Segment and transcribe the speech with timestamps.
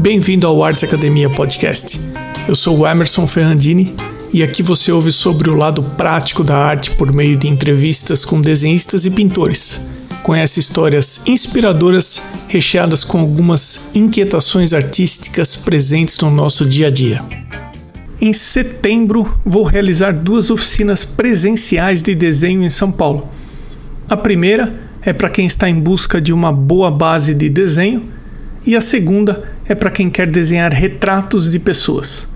[0.00, 2.00] Bem-vindo ao Arts Academia Podcast.
[2.48, 3.94] Eu sou o Emerson Ferrandini
[4.32, 8.40] e aqui você ouve sobre o lado prático da arte por meio de entrevistas com
[8.40, 9.90] desenhistas e pintores.
[10.22, 17.22] Conhece histórias inspiradoras recheadas com algumas inquietações artísticas presentes no nosso dia a dia.
[18.18, 23.28] Em setembro, vou realizar duas oficinas presenciais de desenho em São Paulo.
[24.08, 28.08] A primeira é para quem está em busca de uma boa base de desenho,
[28.66, 32.28] e a segunda é para quem quer desenhar retratos de pessoas.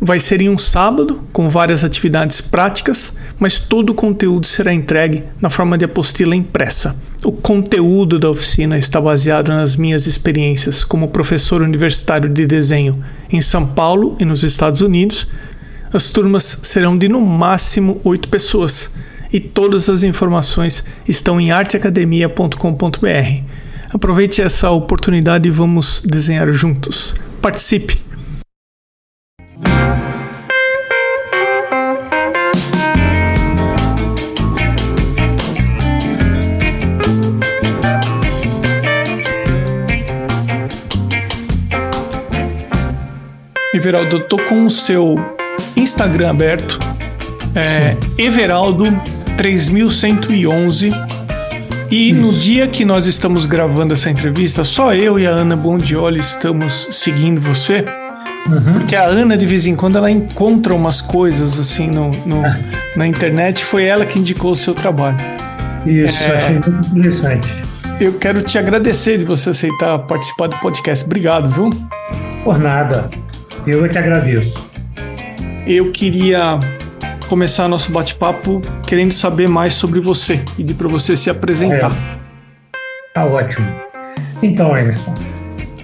[0.00, 5.22] Vai ser em um sábado, com várias atividades práticas, mas todo o conteúdo será entregue
[5.38, 6.96] na forma de apostila impressa.
[7.22, 13.42] O conteúdo da oficina está baseado nas minhas experiências como professor universitário de desenho em
[13.42, 15.26] São Paulo e nos Estados Unidos.
[15.92, 18.94] As turmas serão de no máximo oito pessoas
[19.30, 23.55] e todas as informações estão em arteacademia.com.br.
[23.96, 27.14] Aproveite essa oportunidade e vamos desenhar juntos.
[27.40, 27.98] Participe!
[43.72, 45.14] Everaldo, eu tô com o seu
[45.74, 46.78] Instagram aberto.
[47.54, 48.84] É, Everaldo
[49.38, 50.90] 3111
[51.90, 52.20] e Isso.
[52.20, 56.88] no dia que nós estamos gravando essa entrevista, só eu e a Ana Bondioli estamos
[56.92, 57.84] seguindo você.
[58.48, 58.74] Uhum.
[58.74, 62.60] Porque a Ana, de vez em quando, ela encontra umas coisas assim no, no ah.
[62.94, 63.64] na internet.
[63.64, 65.16] Foi ela que indicou o seu trabalho.
[65.84, 67.48] Isso, é, achei muito interessante.
[68.00, 71.04] Eu quero te agradecer de você aceitar participar do podcast.
[71.04, 71.70] Obrigado, viu?
[72.44, 73.10] Por nada.
[73.66, 74.64] Eu é que agradeço.
[75.66, 76.60] Eu queria
[77.26, 81.90] começar nosso bate-papo querendo saber mais sobre você e de para você se apresentar.
[81.90, 82.16] É.
[83.12, 83.66] Tá ótimo.
[84.42, 85.14] Então, Emerson,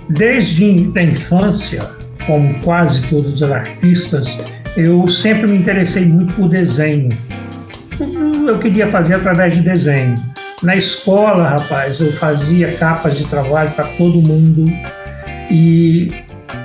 [0.08, 1.82] desde a infância,
[2.26, 4.38] como quase todos os artistas,
[4.76, 7.08] eu sempre me interessei muito por desenho.
[8.46, 10.14] Eu queria fazer através de desenho.
[10.62, 14.66] Na escola, rapaz, eu fazia capas de trabalho para todo mundo
[15.50, 16.08] e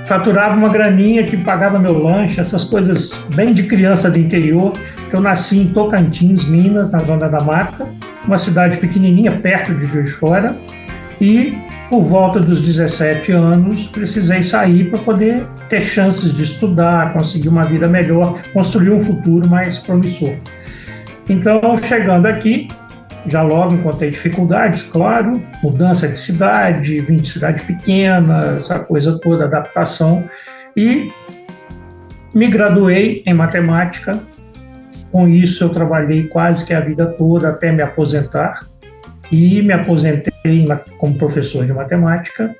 [0.08, 4.72] faturava uma graninha que pagava meu lanche, essas coisas bem de criança do interior,
[5.10, 7.86] que eu nasci em Tocantins, Minas, na Zona da Mata,
[8.26, 10.56] uma cidade pequenininha, perto de Juiz de Fora,
[11.20, 11.58] e
[11.90, 17.66] por volta dos 17 anos precisei sair para poder ter chances de estudar, conseguir uma
[17.66, 20.34] vida melhor, construir um futuro mais promissor.
[21.28, 22.68] Então, chegando aqui,
[23.26, 29.44] já logo encontrei dificuldades, claro, mudança de cidade, vim de cidade pequena, essa coisa toda,
[29.44, 30.28] adaptação,
[30.76, 31.12] e
[32.34, 34.18] me graduei em matemática.
[35.10, 38.66] Com isso, eu trabalhei quase que a vida toda até me aposentar,
[39.30, 40.64] e me aposentei
[40.98, 42.54] como professor de matemática,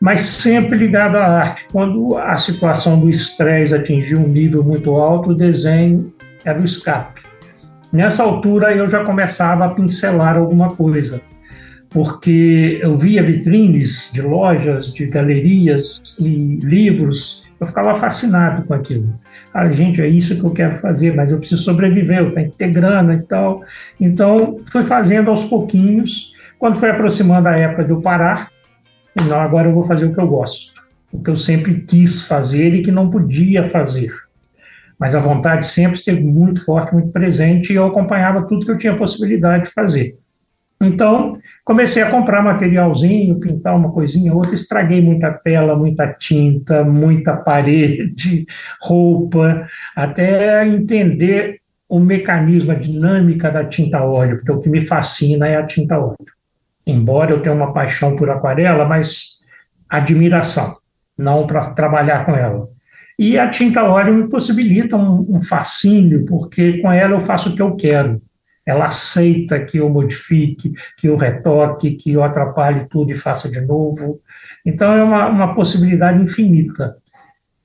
[0.00, 1.66] mas sempre ligado à arte.
[1.70, 6.12] Quando a situação do estresse atingiu um nível muito alto, o desenho
[6.44, 7.23] era o escape.
[7.94, 11.20] Nessa altura eu já começava a pincelar alguma coisa,
[11.88, 19.14] porque eu via vitrines de lojas, de galerias e livros, eu ficava fascinado com aquilo.
[19.54, 22.56] Ah, gente, é isso que eu quero fazer, mas eu preciso sobreviver, eu tenho que
[22.56, 23.62] ter grana e tal.
[24.00, 26.32] Então, fui fazendo aos pouquinhos.
[26.58, 28.50] Quando foi aproximando a época de eu parar,
[29.28, 32.74] não, agora eu vou fazer o que eu gosto, o que eu sempre quis fazer
[32.74, 34.10] e que não podia fazer
[34.98, 38.78] mas a vontade sempre esteve muito forte, muito presente, e eu acompanhava tudo que eu
[38.78, 40.16] tinha possibilidade de fazer.
[40.80, 47.36] Então, comecei a comprar materialzinho, pintar uma coisinha outra, estraguei muita tela, muita tinta, muita
[47.38, 48.46] parede,
[48.82, 49.66] roupa,
[49.96, 55.56] até entender o mecanismo, a dinâmica da tinta óleo, porque o que me fascina é
[55.56, 56.16] a tinta óleo.
[56.86, 59.38] Embora eu tenha uma paixão por aquarela, mas
[59.88, 60.76] admiração,
[61.16, 62.68] não para trabalhar com ela.
[63.18, 67.56] E a tinta óleo me possibilita um, um fascínio, porque com ela eu faço o
[67.56, 68.20] que eu quero.
[68.66, 73.60] Ela aceita que eu modifique, que eu retoque, que eu atrapalhe tudo e faça de
[73.60, 74.20] novo.
[74.64, 76.96] Então é uma, uma possibilidade infinita.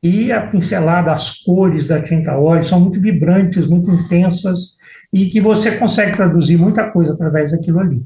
[0.04, 4.78] E a pincelada, as cores da tinta óleo são muito vibrantes, muito intensas,
[5.12, 8.06] e que você consegue traduzir muita coisa através daquilo ali.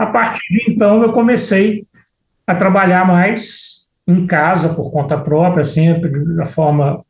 [0.00, 1.86] A partir de então, eu comecei
[2.46, 3.75] a trabalhar mais
[4.06, 7.04] em casa, por conta própria, sempre da forma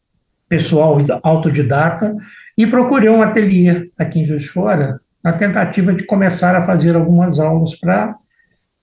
[0.49, 2.15] pessoal, autodidata,
[2.57, 6.95] e procurei um ateliê aqui em Juiz de Fora, na tentativa de começar a fazer
[6.95, 8.15] algumas aulas para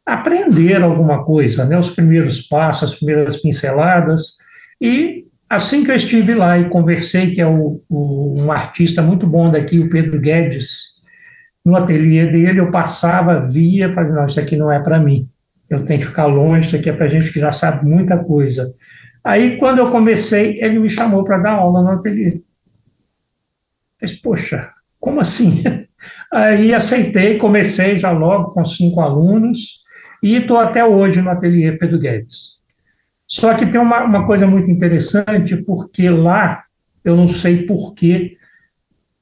[0.05, 1.77] aprender alguma coisa, né?
[1.77, 4.37] os primeiros passos, as primeiras pinceladas,
[4.79, 9.25] e assim que eu estive lá e conversei, que é o, o, um artista muito
[9.25, 10.93] bom daqui, o Pedro Guedes,
[11.65, 15.29] no ateliê dele, eu passava, via, fazia, não, isso aqui não é para mim
[15.75, 18.73] eu tenho que ficar longe, isso aqui é para gente que já sabe muita coisa.
[19.23, 22.41] Aí, quando eu comecei, ele me chamou para dar aula no ateliê.
[24.01, 25.63] Disse, poxa, como assim?
[26.31, 29.81] Aí aceitei, comecei já logo com cinco alunos
[30.21, 32.59] e estou até hoje no ateliê Pedro Guedes.
[33.25, 36.65] Só que tem uma, uma coisa muito interessante, porque lá,
[37.03, 38.37] eu não sei por que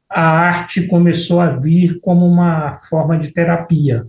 [0.09, 4.05] a arte começou a vir como uma forma de terapia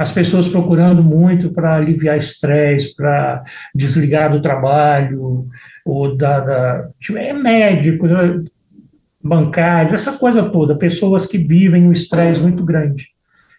[0.00, 3.44] as pessoas procurando muito para aliviar estresse, para
[3.74, 5.46] desligar do trabalho,
[5.84, 8.42] ou da, da tipo, é médicos, né,
[9.22, 13.08] bancários, essa coisa toda, pessoas que vivem um estresse muito grande.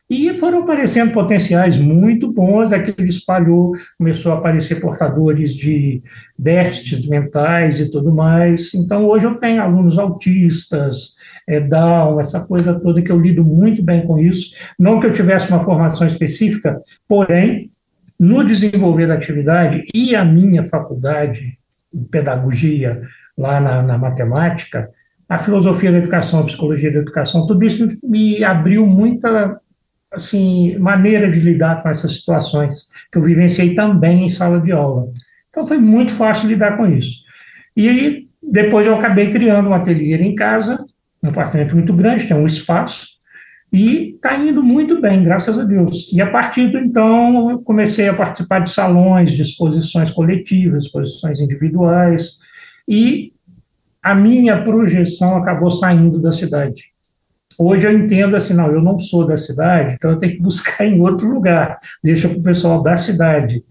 [0.09, 6.01] E foram aparecendo potenciais muito bons, aquele espalhou, começou a aparecer portadores de
[6.35, 8.73] déficits mentais e tudo mais.
[8.73, 11.13] Então, hoje eu tenho alunos autistas,
[11.47, 14.53] é, Down, essa coisa toda que eu lido muito bem com isso.
[14.77, 17.71] Não que eu tivesse uma formação específica, porém,
[18.19, 21.57] no desenvolver da atividade e a minha faculdade
[21.91, 23.01] de pedagogia
[23.37, 24.89] lá na, na matemática,
[25.27, 29.59] a filosofia da educação, a psicologia da educação, tudo isso me abriu muita
[30.11, 35.07] assim maneira de lidar com essas situações que eu vivenciei também em sala de aula.
[35.49, 37.23] Então foi muito fácil lidar com isso.
[37.75, 40.85] E aí, depois eu acabei criando um ateliê em casa
[41.23, 43.07] um apartamento muito grande, tem um espaço,
[43.71, 46.11] e está indo muito bem, graças a Deus.
[46.11, 51.39] E a partir do então, eu comecei a participar de salões, de exposições coletivas, exposições
[51.39, 52.39] individuais,
[52.87, 53.31] e
[54.03, 56.91] a minha projeção acabou saindo da cidade.
[57.57, 60.83] Hoje eu entendo assim, não, eu não sou da cidade, então eu tenho que buscar
[60.85, 63.63] em outro lugar, deixa para o pessoal da cidade.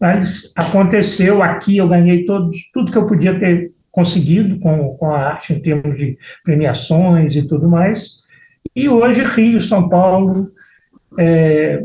[0.00, 5.18] Mas aconteceu aqui, eu ganhei todo, tudo que eu podia ter conseguido com, com a
[5.18, 8.22] arte em termos de premiações e tudo mais.
[8.74, 10.50] E hoje Rio, São Paulo,
[11.18, 11.84] é,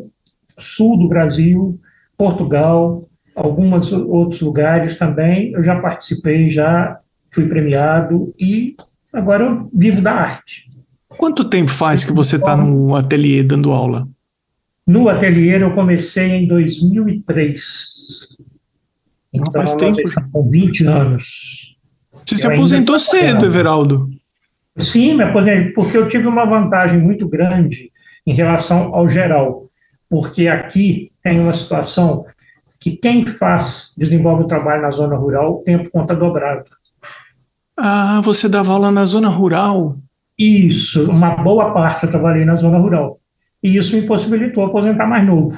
[0.58, 1.80] sul do Brasil,
[2.18, 5.52] Portugal, alguns outros lugares também.
[5.54, 7.00] Eu já participei, já
[7.32, 8.76] fui premiado e
[9.12, 10.70] agora eu vivo da arte.
[11.08, 14.08] Quanto tempo faz que você está no ateliê dando aula?
[14.86, 18.38] No ateliê eu comecei em 2003.
[19.34, 19.98] Então, faz tempo.
[20.32, 21.73] com 20 anos.
[22.26, 24.10] Você se aposentou cedo, Everaldo.
[24.78, 27.92] Sim, me aposentei, porque eu tive uma vantagem muito grande
[28.26, 29.66] em relação ao geral,
[30.10, 32.26] porque aqui tem uma situação
[32.80, 36.66] que quem faz, desenvolve o trabalho na zona rural, tem por conta dobrada.
[37.78, 39.98] Ah, você dava aula na zona rural?
[40.38, 43.20] Isso, uma boa parte eu trabalhei na zona rural.
[43.62, 45.58] E isso me possibilitou aposentar mais novo.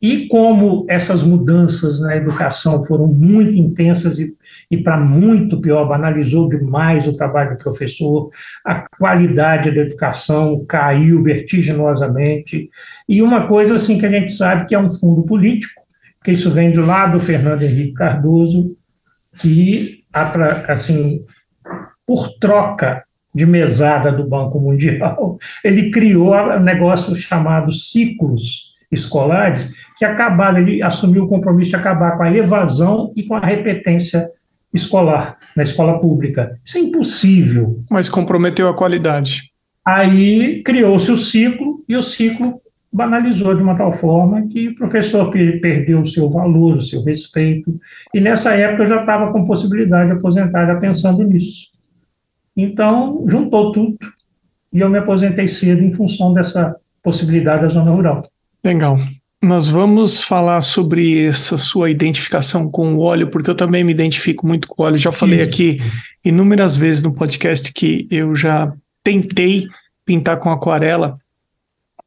[0.00, 4.36] E como essas mudanças na educação foram muito intensas e,
[4.70, 8.30] e para muito pior, banalizou demais o trabalho do professor,
[8.64, 12.70] a qualidade da educação caiu vertiginosamente.
[13.08, 15.82] E uma coisa assim que a gente sabe que é um fundo político,
[16.22, 18.76] que isso vem do lado do Fernando Henrique Cardoso,
[19.40, 20.04] que
[20.68, 21.24] assim,
[22.06, 23.04] por troca
[23.34, 30.80] de mesada do Banco Mundial, ele criou um negócio chamado ciclos escolares, que acabaram, ele
[30.82, 34.30] assumiu o compromisso de acabar com a evasão e com a repetência
[34.72, 36.58] escolar na escola pública.
[36.64, 37.82] Isso é impossível.
[37.90, 39.50] Mas comprometeu a qualidade.
[39.84, 42.60] Aí criou-se o ciclo e o ciclo
[42.92, 47.78] banalizou de uma tal forma que o professor perdeu o seu valor, o seu respeito.
[48.14, 51.70] E nessa época eu já estava com possibilidade de aposentar, já pensando nisso.
[52.56, 53.98] Então, juntou tudo
[54.72, 58.30] e eu me aposentei cedo em função dessa possibilidade da zona rural.
[58.62, 58.98] Legal.
[59.42, 64.46] Nós vamos falar sobre essa sua identificação com o óleo, porque eu também me identifico
[64.46, 64.96] muito com o óleo.
[64.96, 65.80] Já falei aqui
[66.24, 69.66] inúmeras vezes no podcast que eu já tentei
[70.04, 71.14] pintar com aquarela,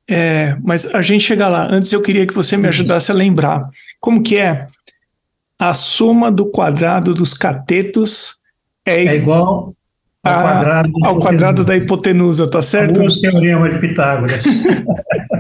[0.09, 1.67] é, mas a gente chega lá.
[1.71, 3.65] Antes eu queria que você me ajudasse a lembrar
[4.00, 4.67] como que é
[5.57, 8.35] a soma do quadrado dos catetos
[8.85, 9.73] é, é igual
[10.23, 13.01] ao, a, quadrado, ao quadrado da hipotenusa, tá certo?
[13.01, 14.43] O teorema de Pitágoras.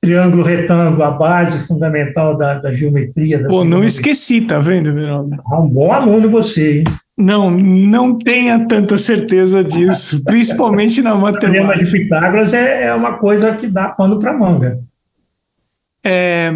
[0.00, 3.42] triângulo retângulo, a base fundamental da, da geometria.
[3.42, 5.36] Da Pô, não esqueci, tá vendo, Veraldo?
[5.46, 6.84] Ah, um bom aluno você, hein?
[7.16, 11.46] Não, não tenha tanta certeza disso, principalmente na matemática.
[11.46, 14.80] O teorema de Pitágoras é, é uma coisa que dá pano para manga.
[16.04, 16.52] É,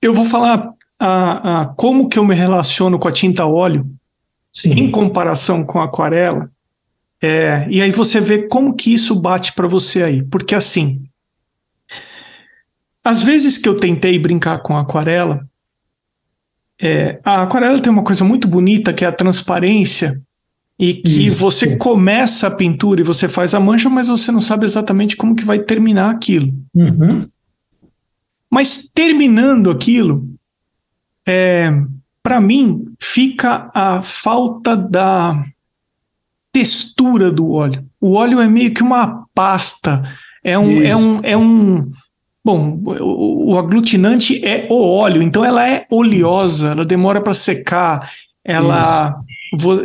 [0.00, 3.86] eu vou falar a, a, como que eu me relaciono com a tinta óleo
[4.52, 4.70] Sim.
[4.72, 6.50] em comparação com a aquarela.
[7.22, 10.22] É, e aí você vê como que isso bate para você aí.
[10.22, 11.02] Porque assim,
[13.04, 15.46] às vezes que eu tentei brincar com a aquarela,
[16.80, 20.20] é, a aquarela tem uma coisa muito bonita que é a transparência
[20.78, 21.36] e que Isso.
[21.36, 25.34] você começa a pintura e você faz a mancha, mas você não sabe exatamente como
[25.34, 26.52] que vai terminar aquilo.
[26.74, 27.28] Uhum.
[28.50, 30.28] Mas terminando aquilo,
[31.26, 31.70] é,
[32.22, 35.44] para mim fica a falta da
[36.52, 37.84] textura do óleo.
[38.00, 40.02] O óleo é meio que uma pasta,
[40.44, 41.90] é um, é um, é um
[42.44, 48.10] Bom, o, o, aglutinante é o óleo, então ela é oleosa, ela demora para secar,
[48.44, 49.14] ela,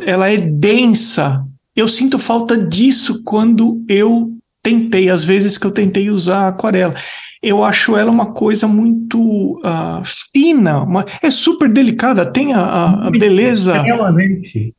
[0.06, 1.46] ela é densa.
[1.76, 4.32] Eu sinto falta disso quando eu
[4.64, 6.96] tentei, às vezes que eu tentei usar aquarela.
[7.44, 10.02] Eu acho ela uma coisa muito uh,
[10.34, 13.80] fina, uma, é super delicada, tem a, a beleza.
[13.84, 14.74] Realmente.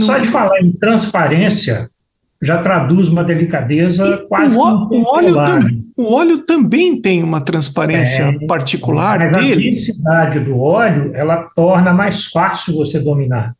[0.00, 1.88] Só de falar em transparência,
[2.42, 7.40] já traduz uma delicadeza e quase o, o óleo, tam, o óleo também tem uma
[7.40, 9.68] transparência é, particular mas dele.
[9.68, 13.54] A densidade do óleo ela torna mais fácil você dominar.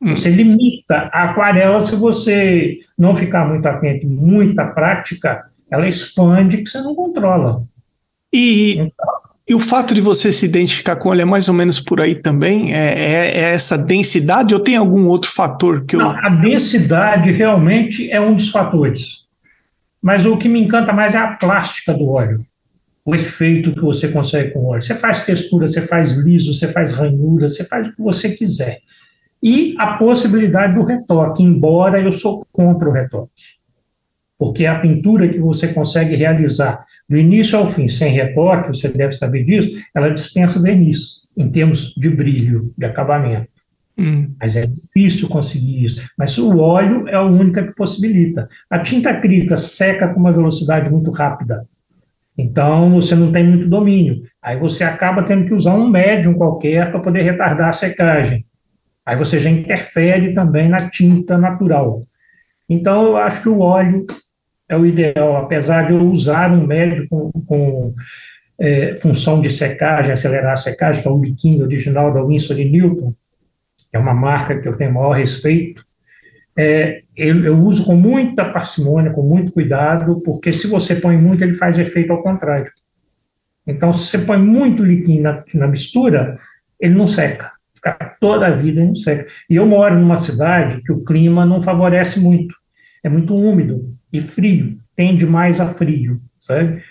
[0.00, 0.16] Hum.
[0.16, 6.70] Você limita a aquarela se você não ficar muito atento, muita prática, ela expande que
[6.70, 7.62] você não controla.
[8.32, 9.19] E então,
[9.50, 12.14] e o fato de você se identificar com ele é mais ou menos por aí
[12.14, 12.72] também?
[12.72, 15.98] É, é, é essa densidade ou tem algum outro fator que eu.
[15.98, 19.24] Não, a densidade realmente é um dos fatores.
[20.00, 22.46] Mas o que me encanta mais é a plástica do óleo.
[23.04, 24.82] O efeito que você consegue com o óleo.
[24.82, 28.78] Você faz textura, você faz liso, você faz ranhura, você faz o que você quiser.
[29.42, 33.58] E a possibilidade do retoque, embora eu sou contra o retoque.
[34.40, 39.12] Porque a pintura que você consegue realizar do início ao fim, sem retoque, você deve
[39.12, 43.50] saber disso, ela dispensa verniz, em termos de brilho, de acabamento.
[43.98, 44.32] Hum.
[44.40, 46.02] Mas é difícil conseguir isso.
[46.16, 48.48] Mas o óleo é a única que possibilita.
[48.70, 51.68] A tinta acrílica seca com uma velocidade muito rápida.
[52.38, 54.22] Então, você não tem muito domínio.
[54.40, 58.46] Aí você acaba tendo que usar um médium qualquer para poder retardar a secagem.
[59.04, 62.06] Aí você já interfere também na tinta natural.
[62.66, 64.06] Então, eu acho que o óleo
[64.70, 67.92] é o ideal, apesar de eu usar um médio com, com
[68.56, 73.12] é, função de secagem, acelerar a secagem, que é o biquinho original da Winsor Newton,
[73.90, 75.84] que é uma marca que eu tenho maior respeito,
[76.56, 81.42] é, eu, eu, uso com muita parcimônia, com muito cuidado, porque se você põe muito,
[81.42, 82.70] ele faz efeito ao contrário.
[83.66, 86.36] Então, se você põe muito líquido na, na mistura,
[86.78, 87.52] ele não seca.
[87.74, 89.26] Fica toda a vida não seca.
[89.48, 92.54] E eu moro numa cidade que o clima não favorece muito.
[93.02, 96.82] É muito úmido e frio, tende mais a frio, sabe?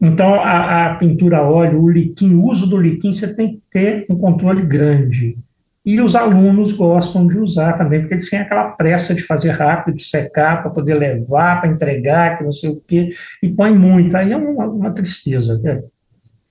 [0.00, 3.62] Então, a, a pintura a óleo, o liquim, o uso do liquim, você tem que
[3.70, 5.38] ter um controle grande.
[5.84, 9.94] E os alunos gostam de usar também, porque eles têm aquela pressa de fazer rápido,
[9.94, 13.10] de secar, para poder levar, para entregar, que não sei o quê,
[13.42, 14.16] e põe muito.
[14.16, 15.82] Aí é uma, uma tristeza, né?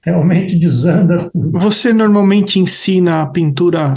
[0.06, 1.60] realmente desanda tudo.
[1.60, 3.96] Você normalmente ensina a pintura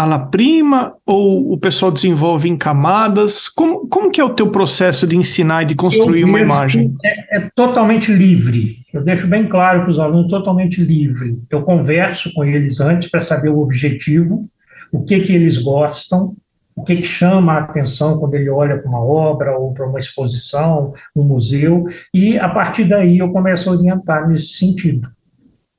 [0.00, 3.50] ala prima ou o pessoal desenvolve em camadas?
[3.50, 6.96] Como, como que é o teu processo de ensinar e de construir uma imagem?
[7.04, 8.78] É, é, totalmente livre.
[8.94, 11.38] Eu deixo bem claro para os alunos, totalmente livre.
[11.50, 14.48] Eu converso com eles antes para saber o objetivo,
[14.90, 16.34] o que que eles gostam,
[16.74, 19.98] o que, que chama a atenção quando ele olha para uma obra ou para uma
[19.98, 25.10] exposição, um museu, e a partir daí eu começo a orientar nesse sentido.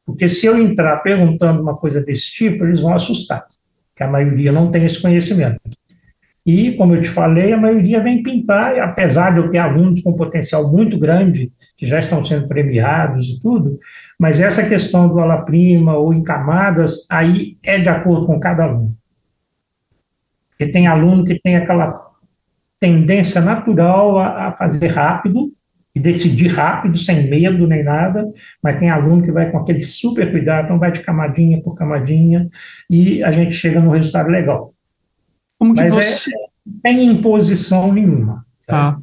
[0.06, 3.51] Porque se eu entrar perguntando uma coisa desse tipo, eles vão assustar
[4.02, 5.62] que a maioria não tem esse conhecimento.
[6.44, 10.14] E, como eu te falei, a maioria vem pintar, apesar de eu ter alunos com
[10.14, 13.80] potencial muito grande, que já estão sendo premiados e tudo,
[14.20, 18.64] mas essa questão do ala prima ou em camadas, aí é de acordo com cada
[18.64, 18.98] aluno.
[20.50, 22.10] Porque tem aluno que tem aquela
[22.80, 25.52] tendência natural a, a fazer rápido,
[25.94, 28.26] e decidir rápido, sem medo nem nada,
[28.64, 32.50] mas tem aluno que vai com aquele super cuidado, então vai de camadinha por camadinha,
[32.90, 34.74] e a gente chega no resultado legal.
[35.60, 36.32] Como que mas é, você...
[36.32, 38.46] É, tem imposição nenhuma.
[38.66, 38.98] Tá?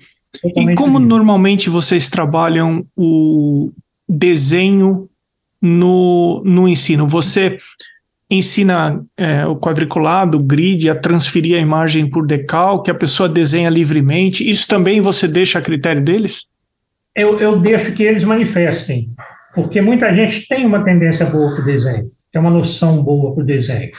[0.45, 3.71] E como normalmente vocês trabalham o
[4.09, 5.09] desenho
[5.61, 7.07] no, no ensino?
[7.07, 7.59] Você
[8.31, 13.29] ensina é, o quadriculado, o grid, a transferir a imagem por decal, que a pessoa
[13.29, 14.49] desenha livremente.
[14.49, 16.49] Isso também você deixa a critério deles?
[17.15, 19.11] Eu, eu deixo que eles manifestem,
[19.55, 23.43] porque muita gente tem uma tendência boa para o desenho, tem uma noção boa para
[23.43, 23.91] o desenho,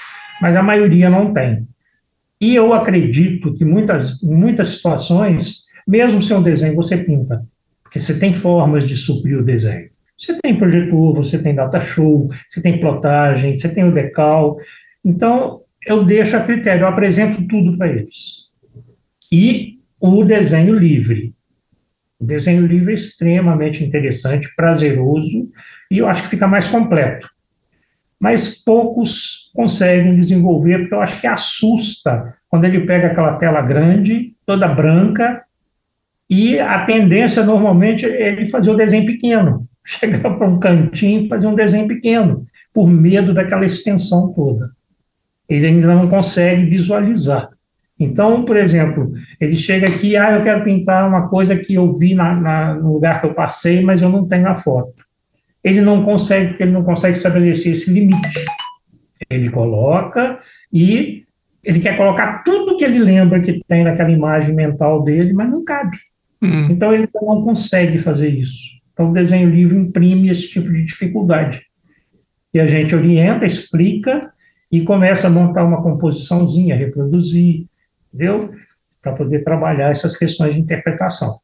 [0.42, 1.68] mas a maioria não tem.
[2.42, 7.46] E eu acredito que muitas, muitas situações, mesmo sem um desenho, você pinta,
[7.84, 9.90] porque você tem formas de suprir o desenho.
[10.18, 14.58] Você tem projetor, você tem data show, você tem plotagem, você tem o decal.
[15.04, 18.50] Então, eu deixo a critério, eu apresento tudo para eles.
[19.32, 21.34] E o desenho livre.
[22.20, 25.50] O desenho livre é extremamente interessante, prazeroso,
[25.90, 27.30] e eu acho que fica mais completo.
[28.20, 34.36] Mas poucos conseguem desenvolver, porque eu acho que assusta quando ele pega aquela tela grande,
[34.46, 35.44] toda branca,
[36.30, 39.68] e a tendência normalmente é ele fazer o desenho pequeno.
[39.86, 44.72] chegar para um cantinho e fazer um desenho pequeno, por medo daquela extensão toda.
[45.48, 47.50] Ele ainda não consegue visualizar.
[48.00, 52.16] Então, por exemplo, ele chega aqui, ah, eu quero pintar uma coisa que eu vi
[52.16, 55.04] na, na, no lugar que eu passei, mas eu não tenho a foto.
[55.62, 58.46] Ele não consegue, porque ele não consegue estabelecer esse limite.
[59.30, 60.40] Ele coloca
[60.72, 61.26] e
[61.62, 65.64] ele quer colocar tudo que ele lembra que tem naquela imagem mental dele, mas não
[65.66, 65.98] cabe.
[66.42, 66.68] Uhum.
[66.72, 68.80] Então ele não consegue fazer isso.
[68.94, 71.62] Então o desenho livre imprime esse tipo de dificuldade.
[72.54, 74.32] E a gente orienta, explica
[74.72, 77.66] e começa a montar uma composiçãozinha, reproduzir,
[78.14, 78.54] entendeu?
[79.02, 81.40] Para poder trabalhar essas questões de interpretação.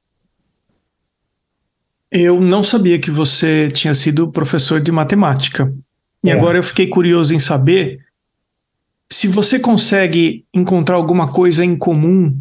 [2.11, 5.73] Eu não sabia que você tinha sido professor de matemática.
[6.23, 6.33] E é.
[6.33, 7.99] agora eu fiquei curioso em saber
[9.11, 12.37] se você consegue encontrar alguma coisa em comum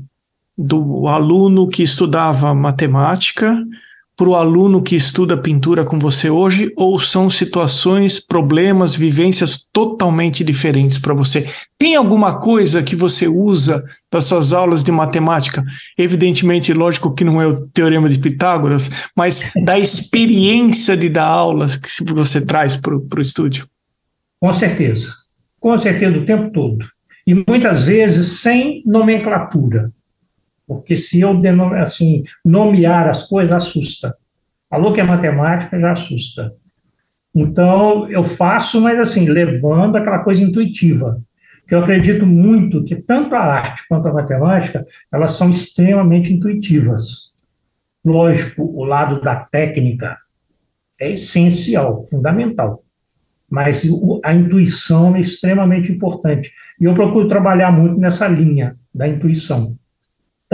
[0.56, 3.56] do aluno que estudava matemática
[4.16, 10.44] para o aluno que estuda pintura com você hoje, ou são situações, problemas, vivências totalmente
[10.44, 11.48] diferentes para você?
[11.76, 15.64] Tem alguma coisa que você usa das suas aulas de matemática?
[15.98, 21.76] Evidentemente, lógico que não é o teorema de Pitágoras, mas da experiência de dar aulas
[21.76, 23.68] que você traz para o estúdio?
[24.40, 25.12] Com certeza.
[25.58, 26.86] Com certeza, o tempo todo.
[27.26, 29.90] E muitas vezes sem nomenclatura.
[30.66, 31.40] Porque se eu
[31.80, 34.16] assim, nomear as coisas, assusta.
[34.68, 36.54] Falou que é matemática, já assusta.
[37.34, 41.20] Então, eu faço, mas assim, levando aquela coisa intuitiva.
[41.66, 47.32] Que eu acredito muito que tanto a arte quanto a matemática, elas são extremamente intuitivas.
[48.04, 50.18] Lógico, o lado da técnica
[51.00, 52.82] é essencial, fundamental.
[53.50, 53.86] Mas
[54.24, 56.52] a intuição é extremamente importante.
[56.80, 59.76] E eu procuro trabalhar muito nessa linha da intuição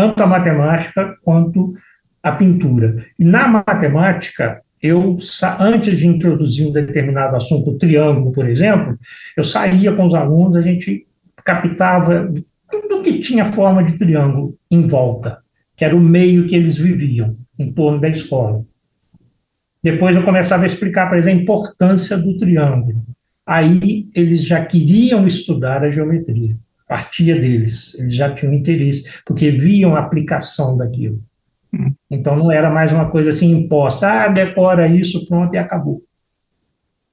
[0.00, 1.74] tanto a matemática quanto
[2.22, 3.04] a pintura.
[3.18, 5.18] E na matemática, eu,
[5.58, 8.98] antes de introduzir um determinado assunto, o triângulo, por exemplo,
[9.36, 11.06] eu saía com os alunos, a gente
[11.44, 12.32] captava
[12.70, 15.42] tudo que tinha forma de triângulo em volta,
[15.76, 18.64] que era o meio que eles viviam, em torno da escola.
[19.82, 23.04] Depois eu começava a explicar para eles a importância do triângulo.
[23.46, 26.56] Aí eles já queriam estudar a geometria
[26.90, 31.22] partia deles, eles já tinham interesse, porque viam a aplicação daquilo.
[32.10, 36.02] Então não era mais uma coisa assim imposta, ah, decora isso, pronto, e acabou.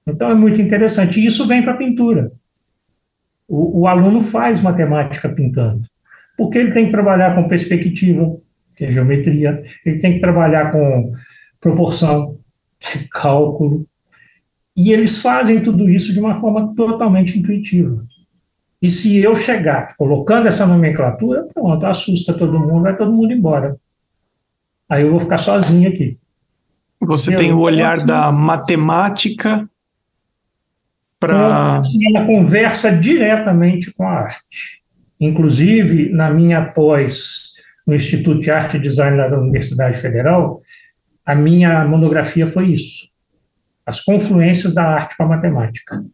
[0.08, 1.20] Então é muito interessante.
[1.20, 2.32] E isso vem para a pintura.
[3.48, 5.84] O, o, aluno faz matemática pintando,
[6.36, 8.36] porque ele tem que trabalhar com perspectiva,
[8.76, 11.12] que é geometria, ele tem que trabalhar com
[11.62, 12.40] proporção,
[12.80, 13.88] que é cálculo,
[14.76, 18.04] e eles fazem tudo isso de uma forma totalmente intuitiva.
[18.82, 23.76] E se eu chegar colocando essa nomenclatura, pronto, assusta todo mundo, vai todo mundo embora.
[24.88, 26.18] Aí eu vou ficar sozinho aqui.
[27.02, 29.68] Você tem o olhar da matemática
[31.20, 31.82] para.
[32.08, 34.82] Ela conversa diretamente com a arte.
[35.20, 37.54] Inclusive, na minha pós
[37.86, 40.62] no Instituto de Arte e Design da Universidade Federal,
[41.26, 43.10] a minha monografia foi isso:
[43.86, 46.06] as confluências da arte com a matemática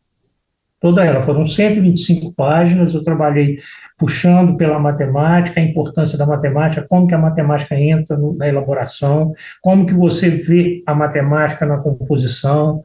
[0.84, 1.24] toda ela.
[1.24, 3.58] Foram 125 páginas, eu trabalhei
[3.98, 9.34] puxando pela matemática, a importância da matemática, como que a matemática entra no, na elaboração,
[9.62, 12.84] como que você vê a matemática na composição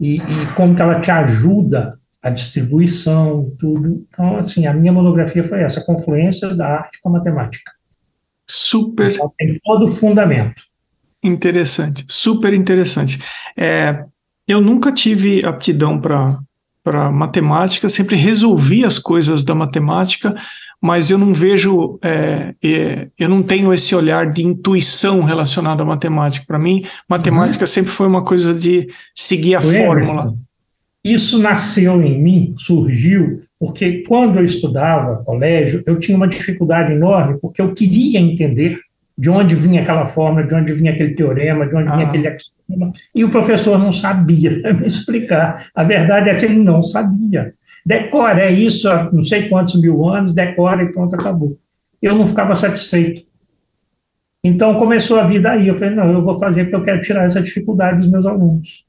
[0.00, 4.04] e, e como que ela te ajuda a distribuição, tudo.
[4.12, 7.70] Então, assim, a minha monografia foi essa, confluência da arte com a matemática.
[8.50, 9.12] Super.
[9.12, 10.62] Então, tem todo o fundamento.
[11.22, 13.20] Interessante, super interessante.
[13.56, 14.04] É,
[14.48, 16.40] eu nunca tive aptidão para
[16.86, 20.32] para matemática, sempre resolvi as coisas da matemática,
[20.80, 25.84] mas eu não vejo, é, é, eu não tenho esse olhar de intuição relacionado à
[25.84, 26.46] matemática.
[26.46, 27.66] Para mim, matemática uhum.
[27.66, 30.32] sempre foi uma coisa de seguir a fórmula.
[31.02, 37.36] Isso nasceu em mim, surgiu, porque quando eu estudava colégio, eu tinha uma dificuldade enorme,
[37.42, 38.78] porque eu queria entender
[39.18, 42.08] de onde vinha aquela fórmula, de onde vinha aquele teorema, de onde vinha ah.
[42.08, 42.55] aquele axioma,
[43.14, 45.68] e o professor não sabia me explicar.
[45.74, 47.54] A verdade é que ele não sabia.
[47.84, 51.56] Decora, é isso há não sei quantos mil anos, decora e pronto, acabou.
[52.02, 53.22] Eu não ficava satisfeito.
[54.42, 55.68] Então começou a vida aí.
[55.68, 58.84] Eu falei, não, eu vou fazer porque eu quero tirar essa dificuldade dos meus alunos.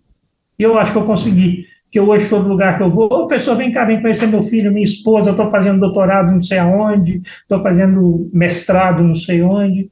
[0.57, 1.65] E eu acho que eu consegui.
[1.89, 4.73] Que hoje, todo lugar que eu vou, ô professor, vem cá, vem conhecer meu filho,
[4.73, 9.89] minha esposa, eu estou fazendo doutorado não sei aonde, estou fazendo mestrado não sei onde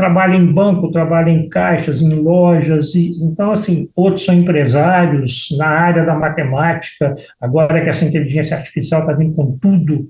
[0.00, 5.68] trabalha em banco, trabalha em caixas, em lojas, e então, assim, outros são empresários na
[5.68, 10.08] área da matemática, agora que essa inteligência artificial está vindo com tudo.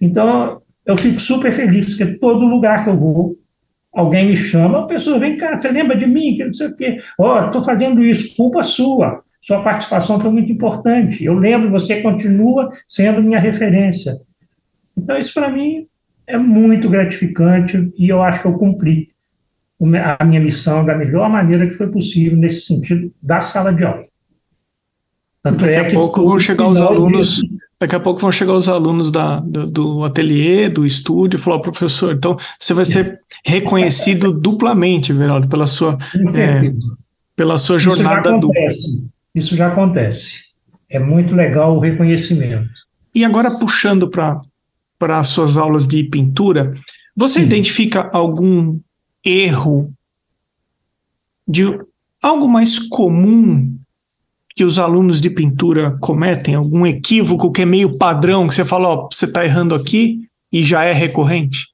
[0.00, 3.36] Então, eu fico super feliz, porque todo lugar que eu vou,
[3.92, 6.34] alguém me chama, a pessoa vem cá, você lembra de mim?
[6.34, 6.98] Que não sei o quê.
[7.20, 9.22] Ó, oh, estou fazendo isso, culpa sua.
[9.42, 11.24] Sua participação foi muito importante.
[11.24, 14.14] Eu lembro, você continua sendo minha referência.
[14.96, 15.86] Então, isso para mim
[16.26, 19.14] é muito gratificante e eu acho que eu cumpri
[20.18, 24.04] a minha missão da melhor maneira que foi possível nesse sentido da sala de aula.
[25.42, 27.40] Tanto daqui é a pouco vão chegar os alunos,
[27.78, 31.60] daqui a pouco vão chegar os alunos da, do, do ateliê, do estúdio, e falar,
[31.60, 35.98] professor, então você vai ser reconhecido duplamente, Veraldo, pela sua,
[36.34, 36.72] é,
[37.36, 38.62] pela sua jornada Isso dupla.
[39.34, 40.46] Isso já acontece.
[40.88, 42.68] É muito legal o reconhecimento.
[43.14, 44.40] E agora puxando para
[44.98, 46.72] para as suas aulas de pintura,
[47.14, 47.46] você Sim.
[47.46, 48.78] identifica algum
[49.26, 49.92] erro
[51.46, 51.62] de
[52.22, 53.76] algo mais comum
[54.54, 56.54] que os alunos de pintura cometem?
[56.54, 60.64] Algum equívoco que é meio padrão, que você fala, ó, você está errando aqui e
[60.64, 61.68] já é recorrente?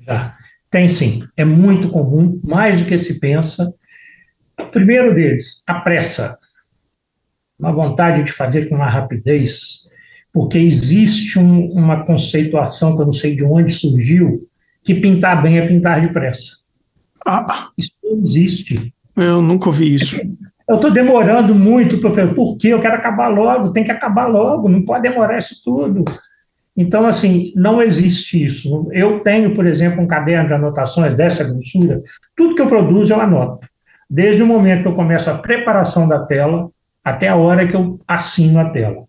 [0.00, 0.36] Já.
[0.70, 1.22] Tem sim.
[1.36, 3.72] É muito comum, mais do que se pensa.
[4.58, 6.36] O primeiro deles, a pressa.
[7.56, 9.88] Uma vontade de fazer com uma rapidez,
[10.32, 14.48] porque existe um, uma conceituação que eu não sei de onde surgiu,
[14.82, 16.63] que pintar bem é pintar depressa.
[17.24, 17.70] Ah.
[17.76, 18.94] Isso não existe.
[19.16, 20.20] Eu nunca ouvi isso.
[20.68, 22.34] Eu estou demorando muito, professor.
[22.34, 22.68] Por quê?
[22.68, 26.04] Eu quero acabar logo, tem que acabar logo, não pode demorar isso tudo.
[26.76, 28.88] Então, assim, não existe isso.
[28.90, 32.02] Eu tenho, por exemplo, um caderno de anotações dessa grossura,
[32.34, 33.68] tudo que eu produzo eu anoto.
[34.10, 36.70] Desde o momento que eu começo a preparação da tela
[37.02, 39.04] até a hora que eu assino a tela.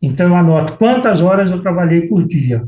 [0.00, 2.64] Então, eu anoto quantas horas eu trabalhei por dia.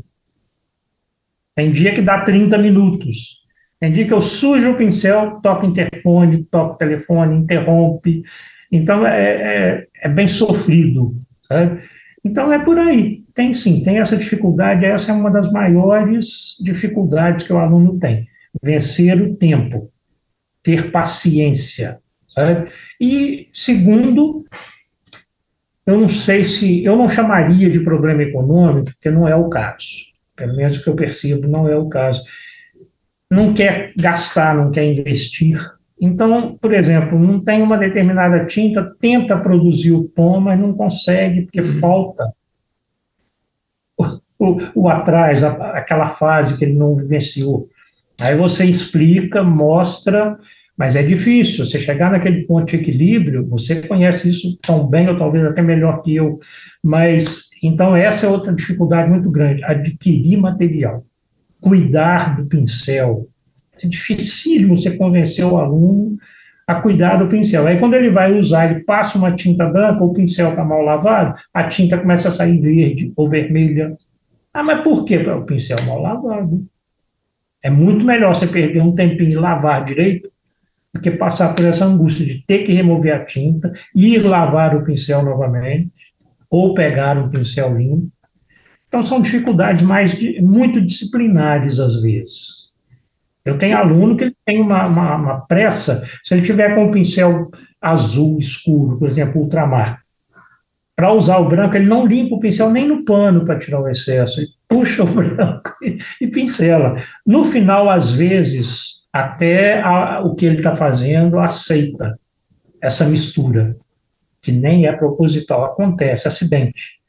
[1.55, 3.44] Tem dia que dá 30 minutos.
[3.81, 8.23] Dia que eu sujo o pincel, toco interfone, toco telefone, interrompe.
[8.71, 11.81] Então, é, é, é bem sofrido, sabe?
[12.23, 13.23] Então, é por aí.
[13.33, 14.85] Tem sim, tem essa dificuldade.
[14.85, 18.27] Essa é uma das maiores dificuldades que o aluno tem.
[18.63, 19.91] Vencer o tempo,
[20.63, 22.71] ter paciência, sabe?
[22.99, 24.45] E, segundo,
[25.85, 26.83] eu não sei se.
[26.83, 30.05] Eu não chamaria de problema econômico, porque não é o caso.
[30.35, 32.23] Pelo menos que eu percebo, não é o caso
[33.35, 35.59] não quer gastar, não quer investir.
[35.99, 41.43] Então, por exemplo, não tem uma determinada tinta, tenta produzir o tom, mas não consegue,
[41.43, 41.79] porque uhum.
[41.79, 42.33] falta
[43.97, 44.03] o,
[44.39, 47.69] o, o atrás, a, aquela fase que ele não vivenciou.
[48.19, 50.37] Aí você explica, mostra,
[50.77, 51.65] mas é difícil.
[51.65, 56.01] Você chegar naquele ponto de equilíbrio, você conhece isso tão bem, ou talvez até melhor
[56.01, 56.39] que eu,
[56.83, 61.05] mas então essa é outra dificuldade muito grande, adquirir material
[61.65, 63.27] cuidar do pincel.
[63.81, 66.15] É dificílimo você convencer o aluno
[66.67, 67.65] a cuidar do pincel.
[67.65, 71.33] Aí, quando ele vai usar, ele passa uma tinta branca, o pincel está mal lavado,
[71.51, 73.97] a tinta começa a sair verde ou vermelha.
[74.53, 75.17] Ah, mas por quê?
[75.17, 76.63] O pincel mal lavado.
[77.63, 80.31] É muito melhor você perder um tempinho e lavar direito
[80.93, 84.83] do que passar por essa angústia de ter que remover a tinta, ir lavar o
[84.83, 86.13] pincel novamente,
[86.47, 88.14] ou pegar um pincel limpo.
[88.95, 92.71] Então, são dificuldades mais muito disciplinares, às vezes.
[93.43, 97.51] Eu tenho aluno que tem uma, uma, uma, pressa, se ele tiver com um pincel
[97.81, 100.01] azul escuro, por exemplo, ultramar,
[100.95, 103.89] para usar o branco, ele não limpa o pincel nem no pano para tirar o
[103.89, 106.95] excesso, ele puxa o branco e, e pincela.
[107.27, 112.17] No final, às vezes, até a, o que ele está fazendo aceita
[112.81, 113.75] essa mistura,
[114.41, 117.03] que nem é proposital, acontece, acidente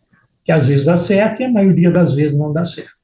[0.47, 2.95] que às vezes dá certo e a maioria das vezes não dá certo.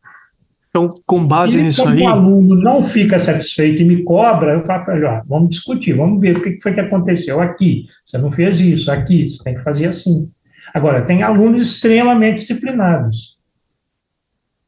[0.71, 1.99] Então, com base e, nisso aí.
[1.99, 5.51] Se o aluno não fica satisfeito e me cobra, eu falo para ele: ó, vamos
[5.51, 7.87] discutir, vamos ver o que foi que aconteceu aqui.
[8.05, 10.31] Você não fez isso, aqui, você tem que fazer assim.
[10.73, 13.37] Agora, tem alunos extremamente disciplinados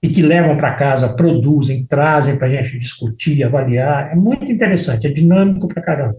[0.02, 4.10] e que levam para casa, produzem, trazem para a gente discutir, avaliar.
[4.12, 6.16] É muito interessante, é dinâmico para caramba.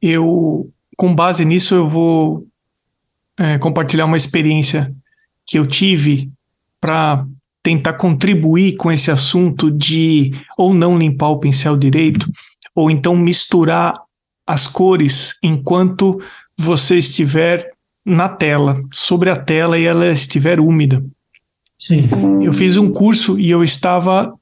[0.00, 2.44] Eu, com base nisso, eu vou
[3.38, 4.92] é, compartilhar uma experiência
[5.46, 6.30] que eu tive
[6.80, 7.26] para
[7.62, 12.30] tentar contribuir com esse assunto de ou não limpar o pincel direito,
[12.74, 13.94] ou então misturar
[14.46, 16.20] as cores enquanto
[16.58, 17.70] você estiver
[18.04, 21.04] na tela, sobre a tela e ela estiver úmida.
[21.78, 22.08] Sim.
[22.40, 24.32] Eu fiz um curso e eu estava.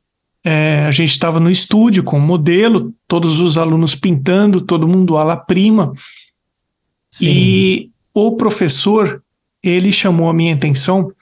[0.42, 5.18] É, a gente estava no estúdio com o modelo, todos os alunos pintando, todo mundo
[5.18, 5.92] ala prima.
[7.10, 7.26] Sim.
[7.26, 9.22] E o professor
[9.62, 11.12] ele chamou a minha atenção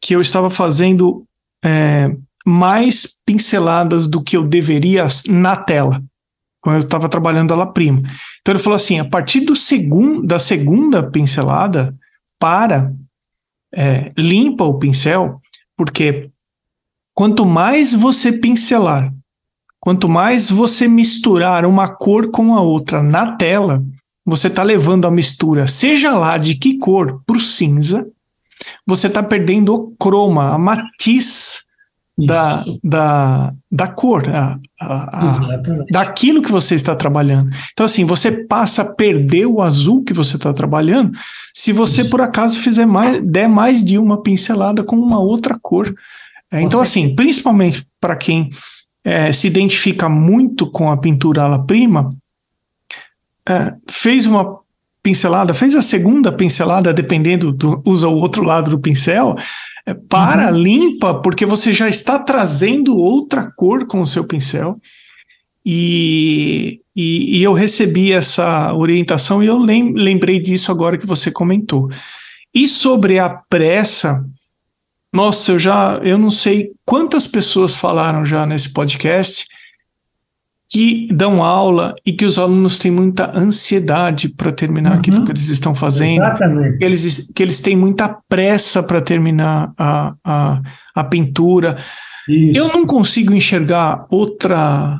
[0.00, 1.24] que eu estava fazendo
[1.64, 6.02] é, mais pinceladas do que eu deveria na tela,
[6.60, 8.02] quando eu estava trabalhando ela prima.
[8.40, 11.94] Então ele falou assim: a partir do segundo, da segunda pincelada,
[12.38, 12.92] para,
[13.74, 15.40] é, limpa o pincel,
[15.76, 16.30] porque
[17.14, 19.12] quanto mais você pincelar
[19.84, 23.84] quanto mais você misturar uma cor com a outra na tela,
[24.24, 28.06] você está levando a mistura, seja lá de que cor, para o cinza,
[28.86, 31.64] você está perdendo o croma, a matiz
[32.16, 35.48] da, da, da cor, a, a, a,
[35.90, 37.50] daquilo que você está trabalhando.
[37.72, 41.16] Então, assim, você passa a perder o azul que você está trabalhando
[41.52, 42.10] se você, Isso.
[42.10, 45.92] por acaso, fizer mais, der mais de uma pincelada com uma outra cor.
[46.52, 48.50] É, então, assim, principalmente para quem
[49.04, 52.10] é, se identifica muito com a pintura ala prima,
[53.48, 54.58] é, fez uma
[55.02, 59.36] pincelada, fez a segunda pincelada, dependendo do usa o outro lado do pincel,
[59.86, 60.58] é, para, uhum.
[60.58, 64.80] limpa, porque você já está trazendo outra cor com o seu pincel.
[65.66, 71.30] E, e, e eu recebi essa orientação e eu lem, lembrei disso agora que você
[71.30, 71.90] comentou.
[72.54, 74.24] E sobre a pressa,
[75.12, 79.46] nossa, eu já eu não sei quantas pessoas falaram já nesse podcast
[80.74, 84.96] que dão aula e que os alunos têm muita ansiedade para terminar uhum.
[84.96, 86.24] aquilo que eles estão fazendo,
[86.76, 90.60] que eles, que eles têm muita pressa para terminar a, a,
[90.96, 91.76] a pintura.
[92.28, 92.58] Isso.
[92.58, 94.98] Eu não consigo enxergar outra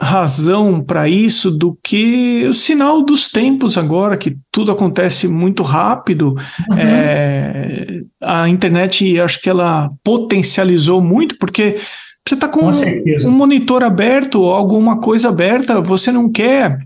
[0.00, 6.36] razão para isso do que o sinal dos tempos agora, que tudo acontece muito rápido.
[6.70, 6.78] Uhum.
[6.78, 11.80] É, a internet, acho que ela potencializou muito, porque
[12.26, 16.78] você está com, com um, um monitor aberto, alguma coisa aberta, você não quer,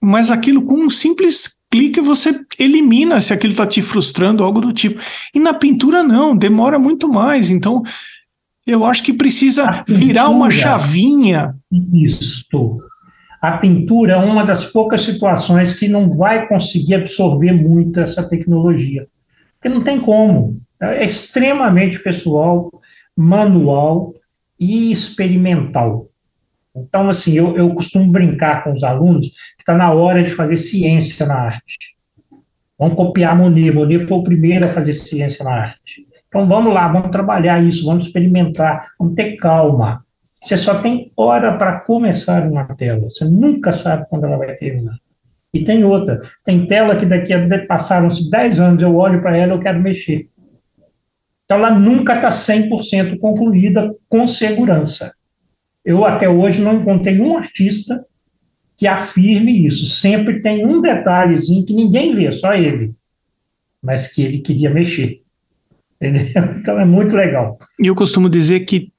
[0.00, 4.72] mas aquilo com um simples clique você elimina se aquilo está te frustrando, algo do
[4.72, 5.02] tipo.
[5.34, 7.50] E na pintura não, demora muito mais.
[7.50, 7.82] Então,
[8.64, 11.56] eu acho que precisa pintura, virar uma chavinha.
[11.92, 12.78] Isso.
[13.42, 19.08] A pintura é uma das poucas situações que não vai conseguir absorver muito essa tecnologia.
[19.60, 20.60] Porque não tem como.
[20.80, 22.70] É extremamente pessoal,
[23.16, 24.14] manual
[24.64, 26.08] e experimental.
[26.74, 30.56] Então, assim, eu, eu costumo brincar com os alunos que está na hora de fazer
[30.56, 31.94] ciência na arte.
[32.78, 33.70] Vamos copiar Monet.
[33.70, 36.06] Monet foi o primeiro a fazer ciência na arte.
[36.26, 40.04] Então, vamos lá, vamos trabalhar isso, vamos experimentar, vamos ter calma.
[40.42, 44.96] Você só tem hora para começar uma tela, você nunca sabe quando ela vai terminar.
[45.54, 49.52] E tem outra, tem tela que daqui a passaram-se 10 anos, eu olho para ela,
[49.52, 50.28] eu quero mexer.
[51.44, 55.12] Então, ela nunca está 100% concluída com segurança.
[55.84, 58.04] Eu, até hoje, não encontrei um artista
[58.76, 59.84] que afirme isso.
[59.84, 62.94] Sempre tem um detalhezinho que ninguém vê, só ele,
[63.82, 65.20] mas que ele queria mexer.
[66.00, 66.56] Entendeu?
[66.58, 67.58] Então, é muito legal.
[67.78, 68.90] E eu costumo dizer que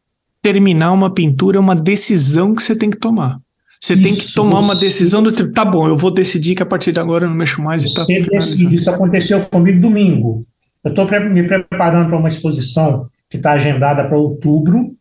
[0.42, 3.40] terminar uma pintura é uma decisão que você tem que tomar.
[3.82, 6.64] Você isso, tem que tomar uma decisão do tipo, tá bom, eu vou decidir que
[6.64, 7.84] a partir de agora eu não mexo mais.
[7.84, 8.76] Você e tá decide.
[8.76, 10.46] Isso aconteceu comigo domingo.
[10.86, 14.96] Eu estou me preparando para uma exposição que está agendada para outubro.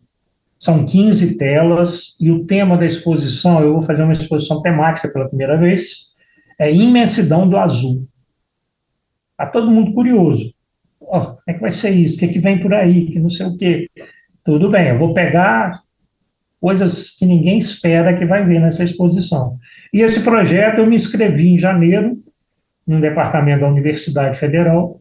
[0.58, 5.28] São 15 telas e o tema da exposição, eu vou fazer uma exposição temática pela
[5.28, 6.06] primeira vez,
[6.58, 8.08] é Imensidão do Azul.
[9.32, 10.54] Está todo mundo curioso.
[10.98, 12.16] Oh, como é que vai ser isso?
[12.16, 13.10] O que, é que vem por aí?
[13.10, 13.90] Que não sei o quê.
[14.42, 15.82] Tudo bem, eu vou pegar
[16.58, 19.58] coisas que ninguém espera que vai ver nessa exposição.
[19.92, 22.16] E esse projeto eu me inscrevi em janeiro,
[22.86, 24.94] num departamento da Universidade Federal,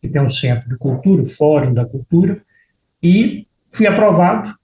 [0.00, 2.40] que tem um centro de cultura, o Fórum da Cultura,
[3.02, 4.54] e fui aprovado.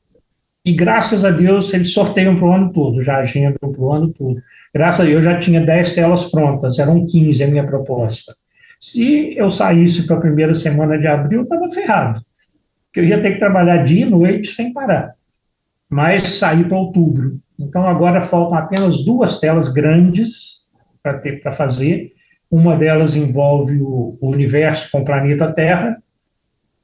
[0.65, 4.09] E graças a Deus eles sorteiam para o ano todo, já agendam para o ano
[4.13, 4.41] todo.
[4.73, 8.35] Graças a Deus eu já tinha 10 telas prontas, eram 15 a minha proposta.
[8.81, 12.21] Se eu saísse para a primeira semana de abril, eu estava ferrado,
[12.87, 15.15] porque eu ia ter que trabalhar dia e noite sem parar.
[15.89, 17.39] Mas saí para outubro.
[17.59, 20.63] Então agora faltam apenas duas telas grandes
[21.03, 22.13] para fazer
[22.53, 26.03] uma delas envolve o, universo com o planeta Terra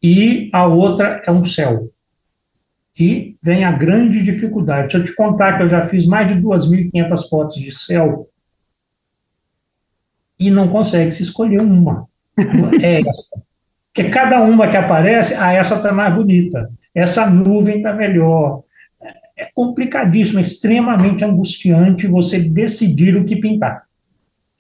[0.03, 1.93] e a outra é um céu.
[2.99, 4.91] E vem a grande dificuldade.
[4.91, 8.31] Se eu te contar que eu já fiz mais de 2.500 fotos de céu
[10.41, 12.09] e não consegue se escolher uma.
[12.81, 13.43] É essa.
[13.93, 18.63] Porque cada uma que aparece, ah, essa está mais bonita, essa nuvem está melhor.
[19.37, 23.88] É complicadíssimo, é extremamente angustiante você decidir o que pintar.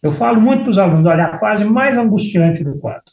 [0.02, 3.12] Eu falo muito para os alunos: olha, a fase mais angustiante do quadro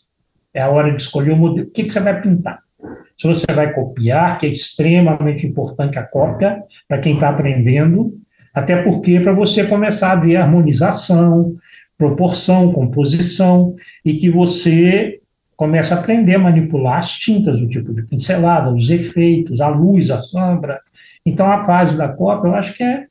[0.54, 1.68] é a hora de escolher o modelo.
[1.68, 2.60] O que, que você vai pintar?
[3.18, 8.14] Se você vai copiar, que é extremamente importante a cópia para quem está aprendendo,
[8.54, 11.56] até porque para você começar a ver harmonização,
[11.98, 15.20] proporção, composição, e que você
[15.56, 20.12] comece a aprender a manipular as tintas, o tipo de pincelada, os efeitos, a luz,
[20.12, 20.80] a sombra.
[21.26, 23.08] Então, a fase da cópia, eu acho que é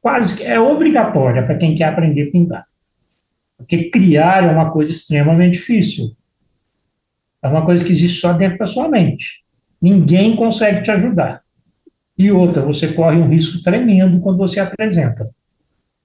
[0.00, 2.69] quase que é obrigatória para quem quer aprender a pintar.
[3.60, 6.16] Porque criar é uma coisa extremamente difícil.
[7.42, 9.42] É uma coisa que existe só dentro da sua mente.
[9.80, 11.42] Ninguém consegue te ajudar.
[12.16, 15.30] E outra, você corre um risco tremendo quando você apresenta.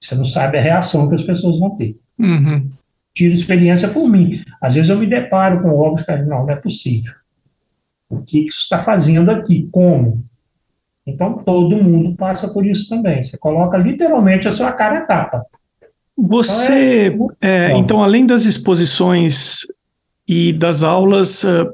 [0.00, 1.98] Você não sabe a reação que as pessoas vão ter.
[2.18, 2.70] Uhum.
[3.14, 4.42] Tiro experiência por mim.
[4.60, 7.12] Às vezes eu me deparo com obras que não, não é possível.
[8.08, 9.68] O que isso está fazendo aqui?
[9.72, 10.22] Como?
[11.06, 13.22] Então todo mundo passa por isso também.
[13.22, 15.44] Você coloca literalmente a sua cara a tapa.
[16.16, 19.60] Você, então, é, é, então além das exposições
[20.26, 21.72] e das aulas, uh,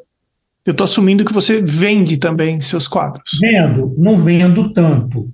[0.65, 3.39] eu estou assumindo que você vende também seus quadros.
[3.41, 5.31] Vendo, não vendo tanto.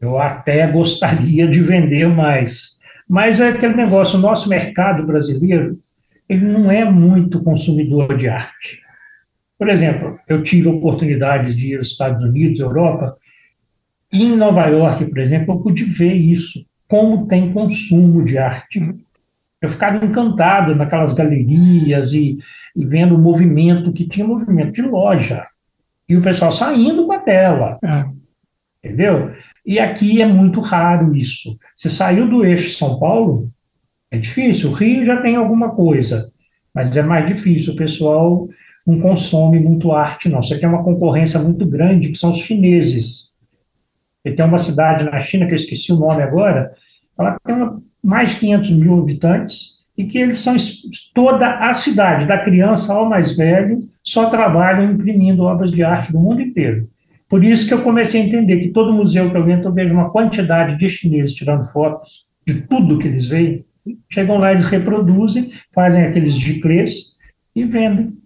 [0.00, 2.78] Eu até gostaria de vender mais.
[3.08, 5.78] Mas é aquele negócio, o nosso mercado brasileiro,
[6.28, 8.80] ele não é muito consumidor de arte.
[9.58, 13.16] Por exemplo, eu tive a oportunidade de ir aos Estados Unidos, Europa,
[14.12, 18.80] e em Nova York, por exemplo, eu pude ver isso, como tem consumo de arte.
[19.60, 22.38] Eu ficava encantado naquelas galerias e,
[22.74, 25.46] e vendo o movimento, que tinha movimento de loja,
[26.08, 27.78] e o pessoal saindo com a tela.
[27.84, 28.06] É.
[28.82, 29.32] Entendeu?
[29.66, 31.58] E aqui é muito raro isso.
[31.74, 33.50] Você saiu do eixo São Paulo,
[34.10, 34.70] é difícil.
[34.70, 36.32] O Rio já tem alguma coisa,
[36.74, 37.74] mas é mais difícil.
[37.74, 38.48] O pessoal
[38.86, 40.40] não consome muito arte, não.
[40.40, 43.27] Você tem uma concorrência muito grande, que são os chineses.
[44.24, 46.72] E tem uma cidade na China, que eu esqueci o nome agora,
[47.18, 50.54] ela tem uma, mais de 500 mil habitantes, e que eles são
[51.12, 56.20] toda a cidade, da criança ao mais velho, só trabalham imprimindo obras de arte do
[56.20, 56.88] mundo inteiro.
[57.28, 59.92] Por isso que eu comecei a entender que todo museu que eu entro, eu vejo
[59.92, 63.66] uma quantidade de chineses tirando fotos de tudo que eles veem.
[64.08, 67.16] Chegam lá, eles reproduzem, fazem aqueles giclês
[67.54, 68.16] e vendem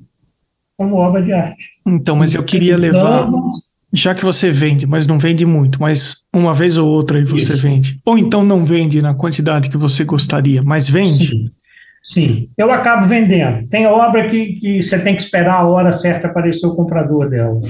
[0.76, 1.70] como obra de arte.
[1.86, 3.28] Então, mas eu queria levar,
[3.92, 7.52] já que você vende, mas não vende muito, mas uma vez ou outra aí você
[7.52, 7.62] Isso.
[7.62, 8.00] vende.
[8.04, 11.28] Ou então não vende na quantidade que você gostaria, mas vende.
[11.28, 11.50] Sim.
[12.02, 13.68] Sim, eu acabo vendendo.
[13.68, 17.60] Tem obra que, que você tem que esperar a hora certa aparecer o comprador dela.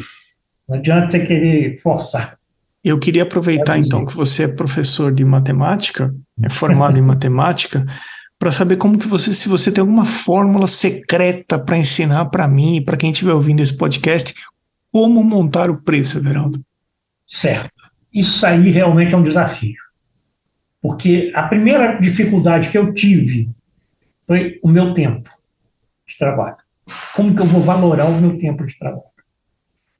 [0.66, 2.38] Não adianta você querer forçar.
[2.82, 7.84] Eu queria aproveitar, é então, que você é professor de matemática, é formado em matemática,
[8.38, 12.76] para saber como que você, se você tem alguma fórmula secreta para ensinar para mim
[12.76, 14.34] e para quem estiver ouvindo esse podcast,
[14.92, 16.62] como montar o preço, Everaldo.
[17.26, 17.70] Certo.
[18.12, 19.76] Isso aí realmente é um desafio.
[20.80, 23.48] Porque a primeira dificuldade que eu tive
[24.26, 25.30] foi o meu tempo
[26.06, 26.56] de trabalho.
[27.14, 29.02] Como que eu vou valorar o meu tempo de trabalho?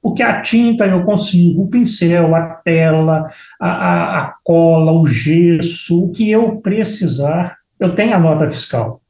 [0.01, 3.29] Porque a tinta eu consigo, o pincel, a tela,
[3.61, 9.02] a, a, a cola, o gesso, o que eu precisar, eu tenho a nota fiscal.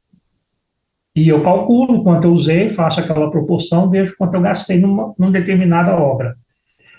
[1.15, 5.31] E eu calculo quanto eu usei, faço aquela proporção, vejo quanto eu gastei numa, numa
[5.31, 6.35] determinada obra.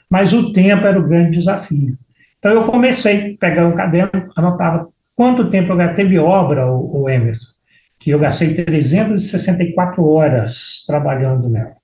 [0.08, 1.98] Mas o tempo era o grande desafio.
[2.38, 6.04] Então eu comecei a pegar um caderno, anotava quanto tempo eu gastei.
[6.04, 7.50] Teve obra, o, o Emerson,
[7.98, 11.74] que eu gastei 364 horas trabalhando nela.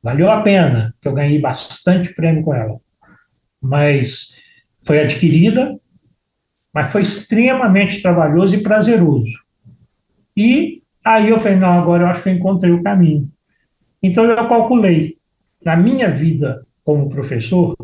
[0.00, 2.78] Valeu a pena, que eu ganhei bastante prêmio com ela.
[3.60, 4.36] Mas
[4.84, 5.76] foi adquirida,
[6.72, 9.47] mas foi extremamente trabalhoso e prazeroso.
[10.38, 13.28] E aí eu falei, não, agora eu acho que eu encontrei o caminho.
[14.00, 15.18] Então eu calculei,
[15.64, 17.76] na minha vida como professor,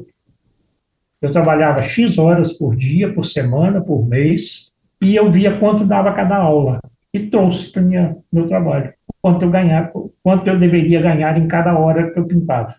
[1.20, 6.12] eu trabalhava X horas por dia, por semana, por mês, e eu via quanto dava
[6.12, 6.78] cada aula
[7.12, 9.90] e trouxe para o meu trabalho quanto eu ganhar,
[10.22, 12.72] quanto eu deveria ganhar em cada hora que eu pintava.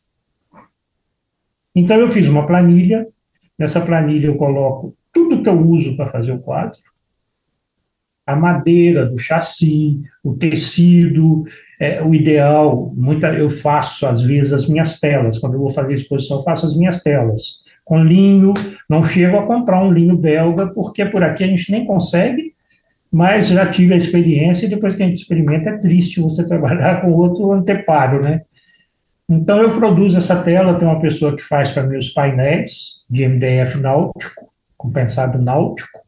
[1.76, 3.06] Então eu fiz uma planilha,
[3.60, 6.80] nessa planilha eu coloco tudo que eu uso para fazer o quadro,
[8.26, 11.44] a madeira do chassi, o tecido,
[11.80, 15.94] é, o ideal, muita, eu faço às vezes as minhas telas, quando eu vou fazer
[15.94, 18.54] exposição, eu faço as minhas telas, com linho,
[18.90, 22.56] não chego a comprar um linho belga, porque por aqui a gente nem consegue,
[23.12, 27.02] mas já tive a experiência e depois que a gente experimenta é triste você trabalhar
[27.02, 28.42] com outro anteparo, né?
[29.30, 33.28] Então eu produzo essa tela, tem uma pessoa que faz para mim os painéis de
[33.28, 36.00] MDF náutico, compensado náutico,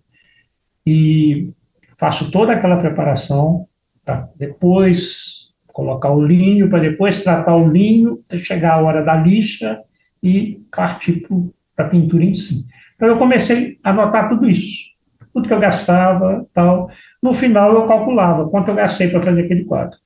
[0.85, 1.49] e
[1.97, 3.67] faço toda aquela preparação
[4.05, 9.15] para depois colocar o linho, para depois tratar o linho, até chegar a hora da
[9.15, 9.79] lixa
[10.23, 11.27] e partir
[11.75, 12.65] para a pintura em si.
[12.95, 14.97] Então eu comecei a anotar tudo isso
[15.37, 16.89] tudo que eu gastava, tal.
[17.21, 19.97] No final eu calculava quanto eu gastei para fazer aquele quadro.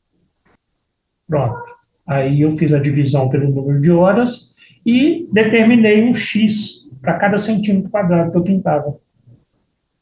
[1.25, 1.63] Pronto.
[2.05, 4.53] Aí eu fiz a divisão pelo número de horas
[4.85, 8.97] e determinei um X para cada centímetro quadrado que eu pintava.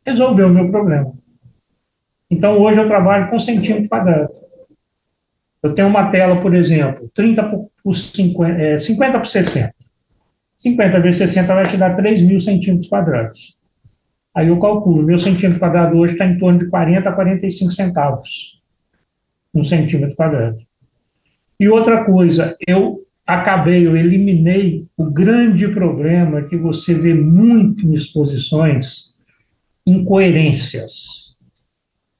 [0.04, 1.14] Resolveu o meu problema.
[2.30, 4.32] Então hoje eu trabalho com centímetro quadrado.
[5.62, 7.44] Eu tenho uma tela, por exemplo, 30
[7.84, 9.74] por 50, é, 50 por 60.
[10.58, 13.58] 50 vezes 60 vai te dar 3 mil centímetros quadrados.
[14.36, 18.60] Aí eu calculo, meu centímetro quadrado hoje está em torno de 40 a 45 centavos
[19.54, 20.62] um centímetro quadrado.
[21.60, 27.94] E outra coisa, eu acabei, eu eliminei o grande problema que você vê muito em
[27.94, 29.16] exposições,
[29.86, 31.29] incoerências,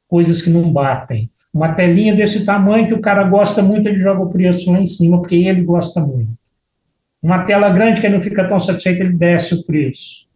[0.10, 1.30] coisas que não batem.
[1.54, 4.86] Uma telinha desse tamanho que o cara gosta muito, ele joga o preço lá em
[4.86, 6.32] cima, porque ele gosta muito.
[7.22, 10.28] Uma tela grande que ele não fica tão satisfeito, ele desce o preço.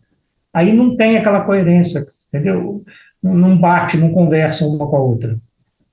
[0.53, 2.83] Aí não tem aquela coerência, entendeu?
[3.21, 5.39] Não bate, não conversa uma com a outra.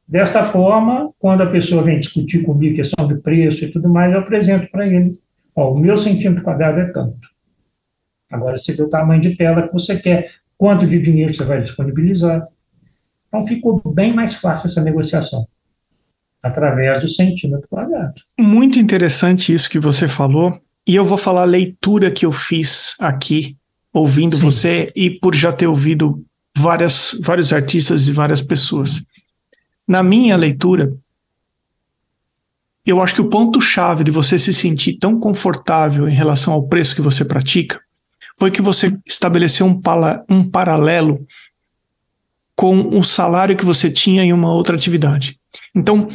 [0.07, 4.19] Dessa forma, quando a pessoa vem discutir comigo questão de preço e tudo mais, eu
[4.19, 5.19] apresento para ele.
[5.55, 7.29] Ó, o meu centímetro quadrado é tanto.
[8.31, 11.61] Agora você vê o tamanho de tela que você quer, quanto de dinheiro você vai
[11.61, 12.45] disponibilizar.
[13.31, 15.47] Então ficou bem mais fácil essa negociação
[16.43, 18.15] através do centímetro quadrado.
[18.39, 20.61] Muito interessante isso que você falou.
[20.87, 23.57] E eu vou falar a leitura que eu fiz aqui,
[23.93, 24.43] ouvindo Sim.
[24.43, 26.25] você e por já ter ouvido
[26.57, 29.05] várias, vários artistas e várias pessoas.
[29.87, 30.93] Na minha leitura,
[32.85, 36.97] eu acho que o ponto-chave de você se sentir tão confortável em relação ao preço
[36.97, 37.81] que você pratica
[38.39, 41.25] foi que você estabeleceu um, pala, um paralelo
[42.61, 45.41] com o salário que você tinha em uma outra atividade.
[45.75, 46.09] Então,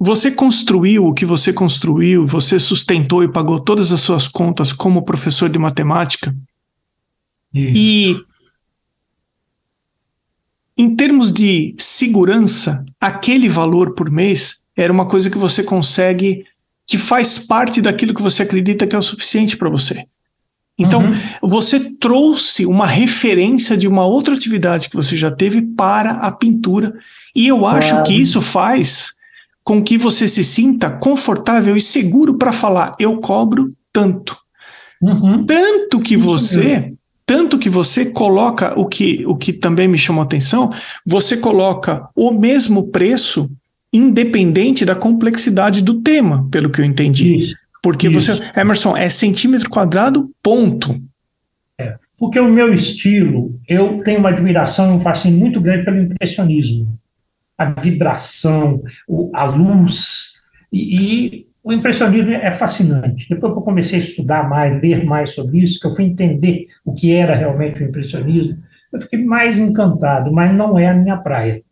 [0.00, 5.04] você construiu o que você construiu, você sustentou e pagou todas as suas contas como
[5.04, 6.34] professor de matemática.
[7.52, 7.72] Isso.
[7.76, 8.16] E
[10.74, 16.46] em termos de segurança, aquele valor por mês era uma coisa que você consegue,
[16.86, 20.06] que faz parte daquilo que você acredita que é o suficiente para você.
[20.78, 21.14] Então, uhum.
[21.42, 26.94] você trouxe uma referência de uma outra atividade que você já teve para a pintura.
[27.34, 28.04] E eu acho claro.
[28.04, 29.16] que isso faz
[29.64, 34.36] com que você se sinta confortável e seguro para falar: eu cobro tanto.
[35.00, 35.44] Uhum.
[35.44, 36.92] Tanto que você
[37.26, 40.72] tanto que você coloca o que, o que também me chamou a atenção,
[41.04, 43.50] você coloca o mesmo preço
[43.92, 47.36] independente da complexidade do tema, pelo que eu entendi.
[47.36, 47.56] Isso,
[47.86, 48.34] Porque isso.
[48.34, 51.00] você, Emerson, é centímetro quadrado, ponto.
[51.78, 56.98] É, porque o meu estilo, eu tenho uma admiração, um fascínio muito grande pelo impressionismo.
[57.56, 58.82] A vibração,
[59.32, 60.32] a luz,
[60.72, 63.28] e, e o impressionismo é fascinante.
[63.28, 66.66] Depois que eu comecei a estudar mais, ler mais sobre isso, que eu fui entender
[66.84, 68.58] o que era realmente o impressionismo,
[68.92, 71.62] eu fiquei mais encantado, mas não é a minha praia.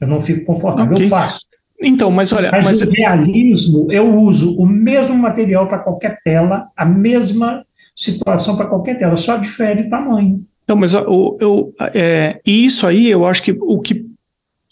[0.00, 1.06] Eu não fico confortável, okay.
[1.06, 1.46] eu faço.
[1.82, 2.50] Então, mas olha.
[2.50, 7.64] Mas, mas o realismo, eu uso o mesmo material para qualquer tela, a mesma
[7.94, 10.44] situação para qualquer tela, só difere tamanho.
[10.64, 14.06] Então, mas eu, eu, é, isso aí, eu acho que o que,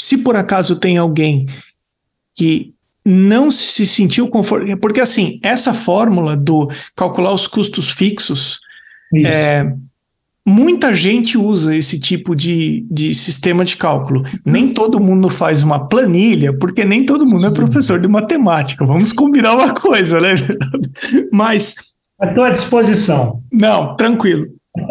[0.00, 1.46] se por acaso tem alguém
[2.36, 2.72] que
[3.04, 4.78] não se sentiu confortável.
[4.78, 8.60] Porque, assim, essa fórmula do calcular os custos fixos,
[9.24, 9.72] é,
[10.46, 14.24] muita gente usa esse tipo de, de sistema de cálculo.
[14.44, 18.84] Nem todo mundo faz uma planilha, porque nem todo mundo é professor de matemática.
[18.84, 20.34] Vamos combinar uma coisa, né?
[21.32, 21.74] Mas.
[22.22, 23.42] Estou à disposição.
[23.52, 24.46] Não, tranquilo.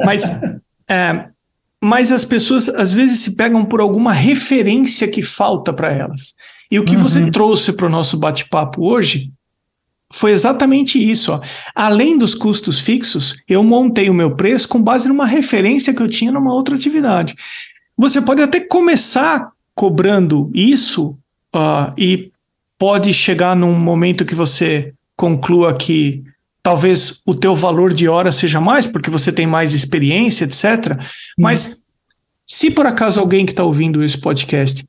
[0.06, 0.42] Mas.
[0.90, 1.26] É,
[1.82, 6.34] mas as pessoas às vezes se pegam por alguma referência que falta para elas.
[6.70, 7.02] E o que uhum.
[7.02, 9.32] você trouxe para o nosso bate-papo hoje
[10.12, 11.34] foi exatamente isso.
[11.34, 11.42] Ó.
[11.76, 16.08] Além dos custos fixos, eu montei o meu preço com base numa referência que eu
[16.08, 17.36] tinha numa outra atividade.
[17.98, 21.18] Você pode até começar cobrando isso
[21.56, 22.32] uh, e
[22.78, 26.24] pode chegar num momento que você conclua que
[26.64, 30.94] talvez o teu valor de hora seja mais, porque você tem mais experiência, etc.
[30.94, 31.06] Hum.
[31.38, 31.82] Mas
[32.46, 34.84] se por acaso alguém que está ouvindo esse podcast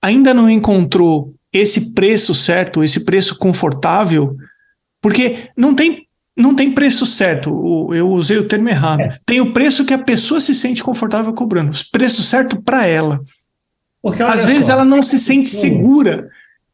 [0.00, 4.36] ainda não encontrou esse preço certo, esse preço confortável,
[5.00, 7.50] porque não tem, não tem preço certo,
[7.94, 9.00] eu usei o termo errado.
[9.00, 9.18] É.
[9.24, 13.20] Tem o preço que a pessoa se sente confortável cobrando, o preço certo para ela.
[14.02, 16.28] Porque, Às vezes só, ela não se sente segura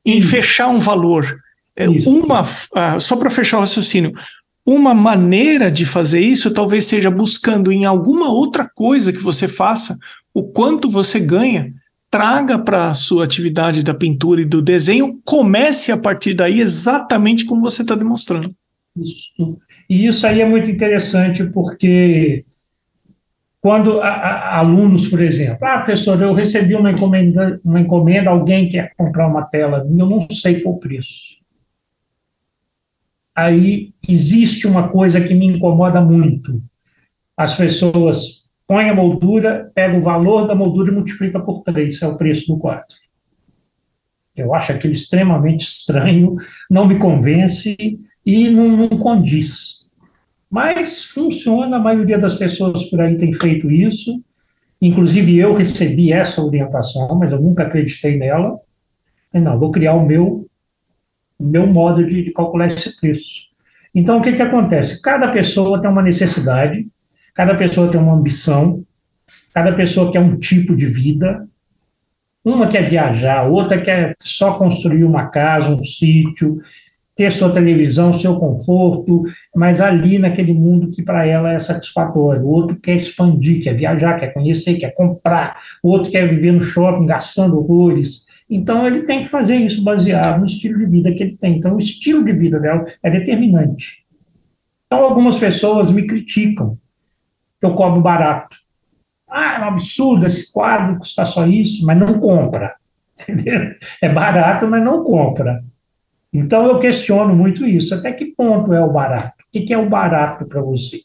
[0.05, 0.29] em Isso.
[0.29, 1.39] fechar um valor.
[1.74, 2.09] É, Isso.
[2.09, 4.12] Uma, uh, só para fechar o raciocínio,
[4.64, 9.97] uma maneira de fazer isso talvez seja buscando em alguma outra coisa que você faça
[10.35, 11.72] o quanto você ganha
[12.17, 17.45] traga para a sua atividade da pintura e do desenho, comece a partir daí exatamente
[17.45, 18.55] como você está demonstrando.
[18.97, 19.59] Isso.
[19.89, 22.47] E isso aí é muito interessante porque
[23.61, 28.71] quando a, a, alunos, por exemplo, ah, professor, eu recebi uma encomenda, uma encomenda, alguém
[28.71, 31.37] quer comprar uma tela minha, eu não sei qual preço.
[33.35, 36.62] Aí existe uma coisa que me incomoda muito.
[37.37, 42.07] As pessoas põe a moldura, pega o valor da moldura e multiplica por 3, é
[42.07, 42.97] o preço do quadro.
[44.35, 46.37] Eu acho aquilo extremamente estranho,
[46.71, 47.77] não me convence
[48.25, 49.87] e não, não condiz.
[50.51, 54.23] Mas funciona, a maioria das pessoas por aí tem feito isso.
[54.81, 58.59] Inclusive eu recebi essa orientação, mas eu nunca acreditei nela.
[59.33, 60.47] Não, vou criar o meu
[61.39, 63.47] meu modo de, de calcular esse preço.
[63.95, 65.01] Então, o que, que acontece?
[65.01, 66.87] Cada pessoa tem uma necessidade,
[67.37, 68.82] cada pessoa tem uma ambição,
[69.53, 71.47] cada pessoa quer um tipo de vida.
[72.43, 76.61] Uma quer viajar, outra quer só construir uma casa, um sítio,
[77.14, 79.24] ter sua televisão, seu conforto,
[79.55, 82.43] mas ali naquele mundo que para ela é satisfatório.
[82.43, 85.61] O outro quer expandir, quer viajar, quer conhecer, quer comprar.
[85.82, 88.24] O outro quer viver no shopping gastando horrores.
[88.49, 91.57] Então ele tem que fazer isso baseado no estilo de vida que ele tem.
[91.57, 94.05] Então o estilo de vida dela é determinante.
[94.87, 96.78] Então algumas pessoas me criticam
[97.61, 98.57] que eu cobro barato.
[99.29, 102.75] Ah, é um absurdo esse quadro custar só isso, mas não compra.
[103.21, 103.75] Entendeu?
[104.01, 105.65] É barato, mas não compra.
[106.33, 107.95] Então eu questiono muito isso.
[107.95, 109.45] Até que ponto é o barato?
[109.47, 111.01] O que é o barato para você?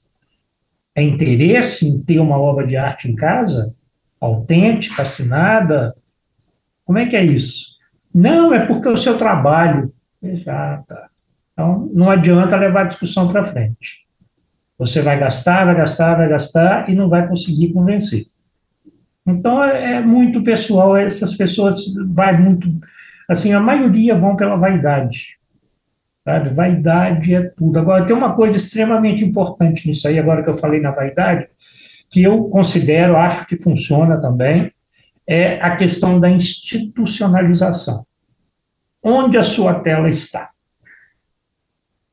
[0.94, 3.74] É interesse em ter uma obra de arte em casa?
[4.20, 5.96] Autêntica, assinada?
[6.84, 7.72] Como é que é isso?
[8.14, 9.94] Não, é porque o seu trabalho.
[10.22, 11.08] Já tá.
[11.54, 14.06] Então não adianta levar a discussão para frente.
[14.82, 18.26] Você vai gastar, vai gastar, vai gastar e não vai conseguir convencer.
[19.28, 22.68] Então é, é muito pessoal, essas pessoas vai muito
[23.30, 25.38] assim, a maioria vão pela vaidade.
[26.26, 26.50] Sabe?
[26.50, 27.78] Vaidade é tudo.
[27.78, 31.48] Agora, tem uma coisa extremamente importante nisso aí, agora que eu falei na vaidade,
[32.10, 34.74] que eu considero, acho que funciona também,
[35.28, 38.04] é a questão da institucionalização.
[39.04, 40.50] Onde a sua tela está?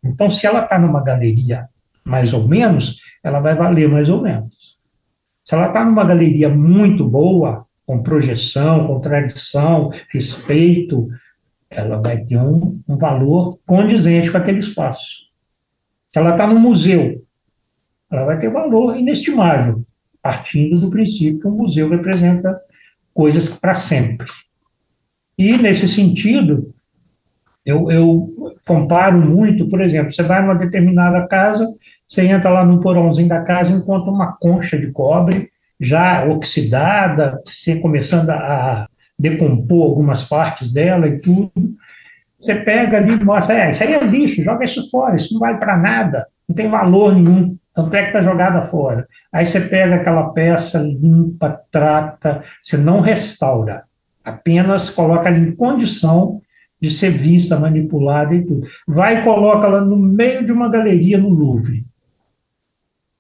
[0.04, 1.66] Então, se ela está numa galeria
[2.09, 4.76] mais ou menos, ela vai valer mais ou menos.
[5.44, 11.09] Se ela está numa galeria muito boa, com projeção, com tradição, respeito,
[11.70, 15.28] ela vai ter um, um valor condizente com aquele espaço.
[16.09, 17.24] Se ela está no museu,
[18.11, 19.84] ela vai ter valor inestimável,
[20.22, 22.59] partindo do princípio que o museu representa
[23.12, 24.26] coisas para sempre.
[25.36, 26.74] E, nesse sentido,
[27.64, 31.66] eu, eu, comparo muito, por exemplo, você vai numa determinada casa,
[32.09, 37.38] você entra lá no porãozinho da casa e encontra uma concha de cobre já oxidada,
[37.44, 38.88] se começando a
[39.18, 41.52] decompor algumas partes dela e tudo.
[42.38, 45.40] Você pega ali e mostra, é, isso aí é lixo, joga isso fora, isso não
[45.40, 49.06] vale para nada, não tem valor nenhum, tanto é que está jogada fora.
[49.32, 53.84] Aí você pega aquela peça, limpa, trata, você não restaura,
[54.24, 56.40] apenas coloca ali em condição
[56.80, 58.66] de ser vista, manipulada e tudo.
[58.86, 61.88] Vai e coloca lá no meio de uma galeria no Louvre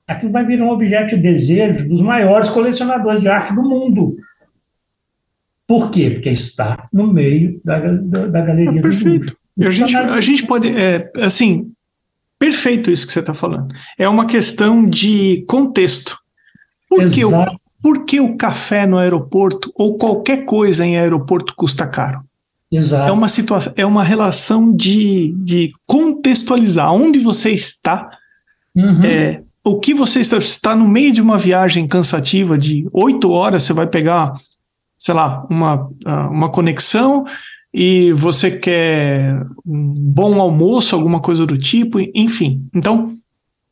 [0.08, 4.16] aquilo vai virar um objeto de desejo dos maiores colecionadores de arte do mundo.
[5.66, 6.10] Por quê?
[6.12, 9.36] Porque está no meio da, da, da galeria é perfeito.
[9.54, 11.70] do A gente, a gente pode, é, assim,
[12.38, 13.74] perfeito isso que você está falando.
[13.98, 16.18] É uma questão de contexto.
[16.88, 17.30] Por que, o,
[17.82, 22.24] por que o café no aeroporto ou qualquer coisa em aeroporto custa caro?
[22.72, 23.08] Exato.
[23.08, 28.08] É uma situação, é uma relação de, de contextualizar onde você está,
[28.74, 29.04] uhum.
[29.04, 33.62] é, o que você está, está no meio de uma viagem cansativa de oito horas,
[33.62, 34.32] você vai pegar,
[34.96, 37.24] sei lá, uma, ah, uma conexão
[37.72, 42.66] e você quer um bom almoço, alguma coisa do tipo, enfim.
[42.74, 43.16] Então,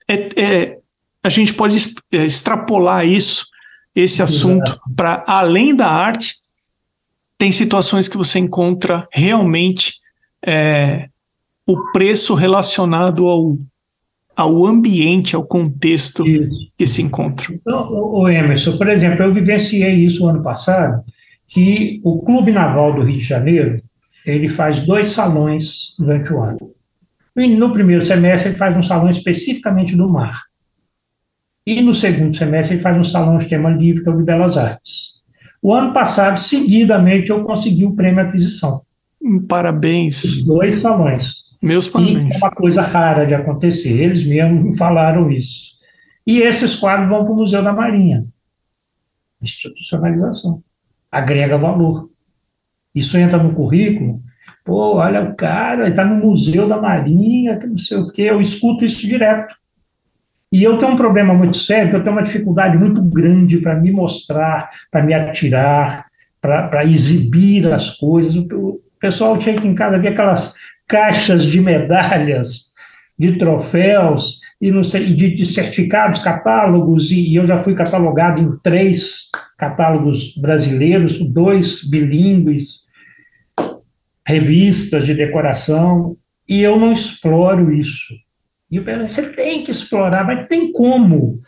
[0.08, 0.78] é, é
[1.22, 1.76] a gente pode
[2.12, 3.46] é, extrapolar isso,
[3.94, 6.36] esse assunto, para além da arte,
[7.36, 9.94] tem situações que você encontra realmente
[10.44, 11.08] é,
[11.66, 13.58] o preço relacionado ao
[14.36, 16.70] ao ambiente, ao contexto isso.
[16.76, 17.46] que se encontra.
[17.54, 21.02] Então, o Emerson, por exemplo, eu vivenciei isso ano passado,
[21.46, 23.82] que o Clube Naval do Rio de Janeiro,
[24.26, 26.70] ele faz dois salões durante o ano.
[27.34, 30.42] No primeiro semestre, ele faz um salão especificamente do mar.
[31.66, 34.22] E no segundo semestre, ele faz um salão de tema livre, que é o de
[34.22, 35.16] Belas Artes.
[35.62, 38.82] O ano passado, seguidamente, eu consegui o prêmio aquisição.
[39.48, 40.22] Parabéns.
[40.22, 41.45] Os dois salões.
[41.62, 42.34] Meus parabéns.
[42.34, 45.76] E é uma coisa rara de acontecer, eles mesmos falaram isso.
[46.26, 48.26] E esses quadros vão para o Museu da Marinha.
[49.40, 50.62] Institucionalização.
[51.10, 52.10] Agrega valor.
[52.94, 54.20] Isso entra no currículo.
[54.64, 58.22] Pô, olha o cara, está no Museu da Marinha, que não sei o quê.
[58.22, 59.54] Eu escuto isso direto.
[60.50, 63.74] E eu tenho um problema muito sério, que eu tenho uma dificuldade muito grande para
[63.74, 66.06] me mostrar, para me atirar,
[66.40, 68.36] para exibir as coisas.
[68.36, 70.54] O pessoal chega em casa, vê aquelas
[70.86, 72.72] caixas de medalhas,
[73.18, 78.40] de troféus e, não sei, de, de certificados, catálogos, e, e eu já fui catalogado
[78.40, 82.86] em três catálogos brasileiros, dois bilíngues,
[84.26, 86.16] revistas de decoração,
[86.48, 88.14] e eu não exploro isso.
[88.70, 91.38] E eu penso, você tem que explorar, mas tem como?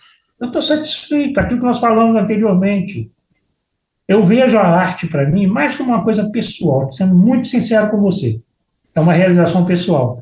[0.41, 3.11] Eu estou satisfeito, aquilo que nós falamos anteriormente.
[4.07, 8.01] Eu vejo a arte, para mim, mais como uma coisa pessoal, sendo muito sincero com
[8.01, 8.41] você
[8.99, 10.21] é uma realização pessoal.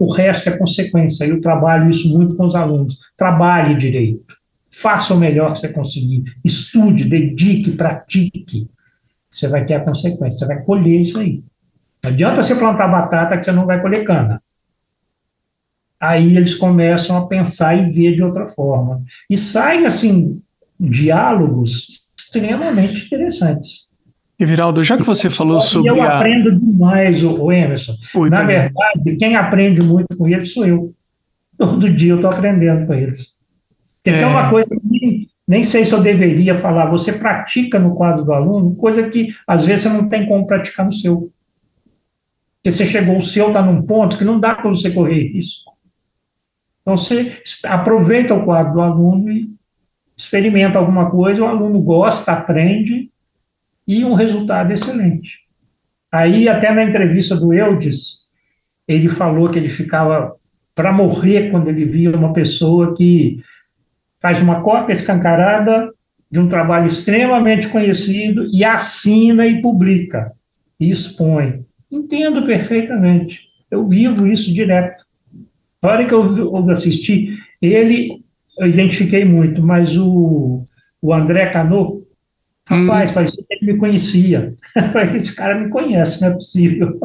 [0.00, 1.24] O resto é consequência.
[1.24, 2.98] Eu trabalho isso muito com os alunos.
[3.16, 4.36] Trabalhe direito.
[4.70, 6.24] Faça o melhor que você conseguir.
[6.44, 8.68] Estude, dedique, pratique.
[9.30, 10.40] Você vai ter a consequência.
[10.40, 11.42] Você vai colher isso aí.
[12.02, 14.42] Não adianta você plantar batata que você não vai colher cana.
[15.98, 19.02] Aí eles começam a pensar e ver de outra forma.
[19.30, 20.42] E saem, assim,
[20.78, 23.85] diálogos extremamente interessantes.
[24.38, 25.90] Everaldo, já que você falou sobre.
[25.90, 26.18] Eu a...
[26.18, 27.94] aprendo demais, o Emerson.
[28.14, 30.94] Oi, Na verdade, quem aprende muito com eles sou eu.
[31.56, 33.34] Todo dia eu estou aprendendo com eles.
[34.04, 34.26] Porque é...
[34.26, 36.90] uma coisa que nem, nem sei se eu deveria falar.
[36.90, 40.84] Você pratica no quadro do aluno, coisa que às vezes você não tem como praticar
[40.84, 41.32] no seu.
[42.56, 45.72] Porque você chegou, o seu está num ponto que não dá para você correr risco.
[46.82, 49.50] Então você aproveita o quadro do aluno e
[50.14, 53.10] experimenta alguma coisa, o aluno gosta, aprende
[53.86, 55.38] e um resultado excelente.
[56.10, 58.26] Aí, até na entrevista do Eudes,
[58.86, 60.34] ele falou que ele ficava
[60.74, 63.42] para morrer quando ele via uma pessoa que
[64.20, 65.90] faz uma cópia escancarada
[66.30, 70.32] de um trabalho extremamente conhecido e assina e publica
[70.78, 71.64] e expõe.
[71.90, 73.42] Entendo perfeitamente.
[73.70, 75.04] Eu vivo isso direto.
[75.82, 78.24] Na hora que eu assisti, ele
[78.58, 80.66] eu identifiquei muito, mas o,
[81.00, 81.95] o André Cano,
[82.66, 83.14] rapaz, hum.
[83.14, 84.54] parecia que ele me conhecia.
[85.14, 86.98] Esse cara me conhece, não é possível.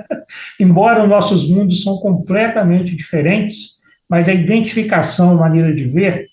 [0.60, 3.78] Embora os nossos mundos são completamente diferentes,
[4.08, 6.28] mas a identificação, a maneira de ver,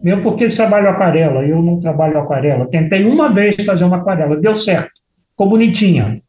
[0.00, 2.68] mesmo porque eles trabalham aquarela, eu não trabalho aquarela.
[2.68, 5.00] Tentei uma vez fazer uma aquarela, deu certo,
[5.30, 6.22] ficou bonitinha.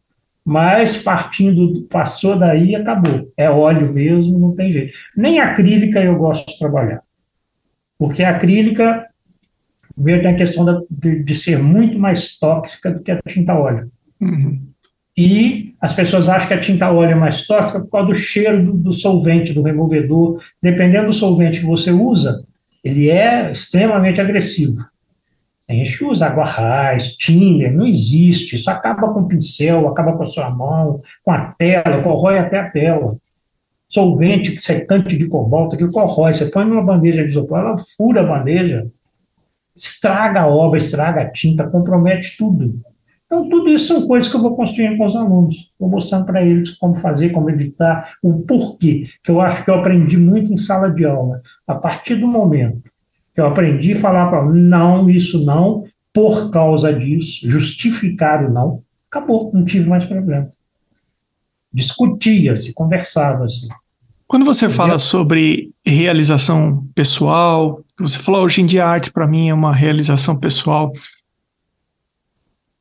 [0.43, 3.31] Mas partindo, passou daí, acabou.
[3.37, 4.93] É óleo mesmo, não tem jeito.
[5.15, 7.01] Nem acrílica eu gosto de trabalhar.
[7.99, 9.05] Porque a acrílica,
[9.99, 13.53] primeiro tem a questão da, de, de, ser muito mais tóxica do que a tinta
[13.53, 13.91] óleo.
[14.19, 14.61] Uhum.
[15.15, 18.63] E as pessoas acham que a tinta óleo é mais tóxica por causa do cheiro
[18.63, 20.41] do, do solvente, do removedor.
[20.61, 22.43] Dependendo do solvente que você usa,
[22.83, 24.77] ele é extremamente agressivo.
[25.67, 28.55] Tem gente que usa água raiz, thinner, não existe.
[28.55, 32.57] Isso acaba com o pincel, acaba com a sua mão, com a tela, corrói até
[32.57, 33.17] a tela
[33.89, 36.33] solvente secante de cobalto, aquilo corrói.
[36.33, 38.87] Você põe numa bandeja de isopor, ela fura a bandeja,
[39.79, 42.77] estraga a obra, estraga a tinta, compromete tudo.
[43.25, 45.71] Então, tudo isso são coisas que eu vou construindo com os alunos.
[45.79, 49.75] Vou mostrando para eles como fazer, como evitar, o porquê, que eu acho que eu
[49.75, 51.41] aprendi muito em sala de aula.
[51.67, 52.91] A partir do momento
[53.33, 58.81] que eu aprendi a falar para não, isso não, por causa disso, justificar o não,
[59.09, 60.51] acabou, não tive mais problema
[61.71, 63.67] discutia-se, conversava-se.
[64.29, 64.77] Quando você Entendeu?
[64.77, 69.73] fala sobre realização pessoal, você falou hoje em dia a arte para mim é uma
[69.73, 70.93] realização pessoal.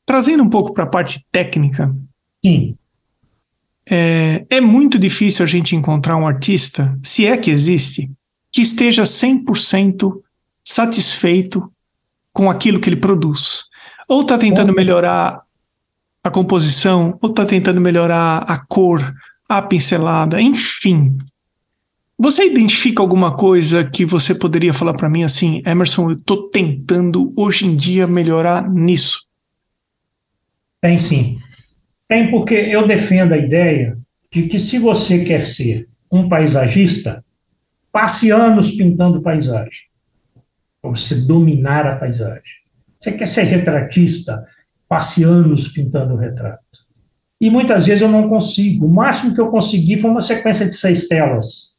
[0.05, 1.91] Trazendo um pouco para a parte técnica.
[2.45, 2.77] Sim.
[3.89, 8.11] É, é muito difícil a gente encontrar um artista, se é que existe,
[8.53, 10.21] que esteja 100%
[10.63, 11.73] satisfeito
[12.31, 13.65] com aquilo que ele produz.
[14.07, 15.41] Ou está tentando melhorar
[16.23, 19.15] a composição, ou está tentando melhorar a cor,
[19.49, 21.17] a pincelada, enfim.
[22.21, 27.33] Você identifica alguma coisa que você poderia falar para mim assim, Emerson, eu estou tentando
[27.37, 29.25] hoje em dia melhorar nisso?
[30.81, 31.39] Tem sim.
[32.09, 33.97] Tem porque eu defendo a ideia
[34.33, 37.25] de que se você quer ser um paisagista,
[37.93, 39.83] passe anos pintando paisagem,
[40.83, 42.57] para você dominar a paisagem.
[42.99, 44.45] Você quer ser retratista,
[44.89, 46.63] passe anos pintando retrato.
[47.41, 48.87] E muitas vezes eu não consigo.
[48.87, 51.78] O máximo que eu consegui foi uma sequência de seis telas,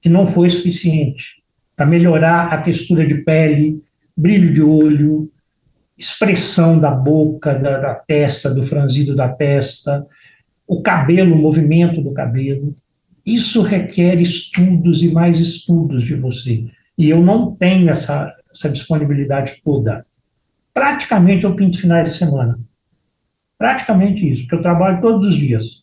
[0.00, 1.42] que não foi suficiente
[1.76, 3.82] para melhorar a textura de pele,
[4.16, 5.30] brilho de olho,
[5.96, 10.06] expressão da boca, da, da testa, do franzido da testa,
[10.66, 12.76] o cabelo, o movimento do cabelo.
[13.24, 16.64] Isso requer estudos e mais estudos de você.
[16.96, 20.04] E eu não tenho essa, essa disponibilidade toda
[20.72, 22.58] praticamente eu pinto finais de semana.
[23.58, 25.79] Praticamente isso, porque eu trabalho todos os dias.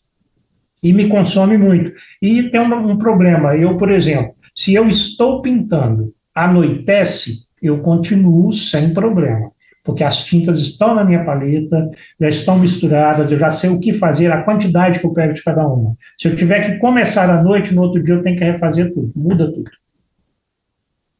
[0.82, 1.92] E me consome muito.
[2.22, 3.56] E tem um, um problema.
[3.56, 9.50] Eu, por exemplo, se eu estou pintando, anoitece, eu continuo sem problema
[9.88, 13.94] porque as tintas estão na minha paleta, já estão misturadas, eu já sei o que
[13.94, 15.96] fazer, a quantidade que eu pego de cada uma.
[16.18, 19.10] Se eu tiver que começar à noite, no outro dia eu tenho que refazer tudo,
[19.16, 19.70] muda tudo.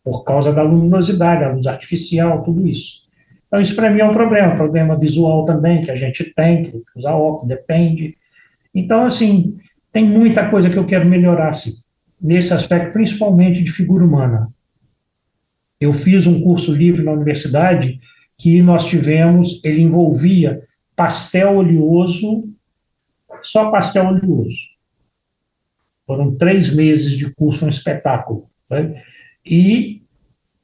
[0.05, 3.05] Por causa da luminosidade, a luz artificial, tudo isso.
[3.47, 6.83] Então, isso para mim é um problema, problema visual também, que a gente tem, que
[6.95, 8.18] usar óculos, depende.
[8.79, 9.59] Então, assim,
[9.93, 11.77] tem muita coisa que eu quero melhorar, assim,
[12.21, 14.53] nesse aspecto, principalmente de figura humana.
[15.81, 18.01] Eu fiz um curso livre na universidade
[18.37, 20.63] que nós tivemos, ele envolvia
[20.95, 22.49] pastel oleoso
[23.43, 24.69] só pastel oleoso.
[26.07, 28.51] Foram três meses de curso, um espetáculo.
[28.69, 29.03] Né?
[29.45, 30.03] E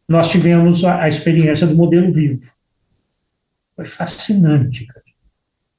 [0.08, 2.40] nós tivemos a, a, experiência do modelo vivo.
[3.76, 4.86] Foi fascinante.
[4.86, 5.03] Cara.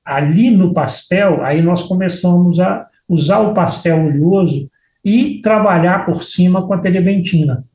[0.06, 4.70] Ali no pastel, aí nós começamos a usar o pastel oleoso
[5.03, 7.66] e trabalhar por cima com a telebentina.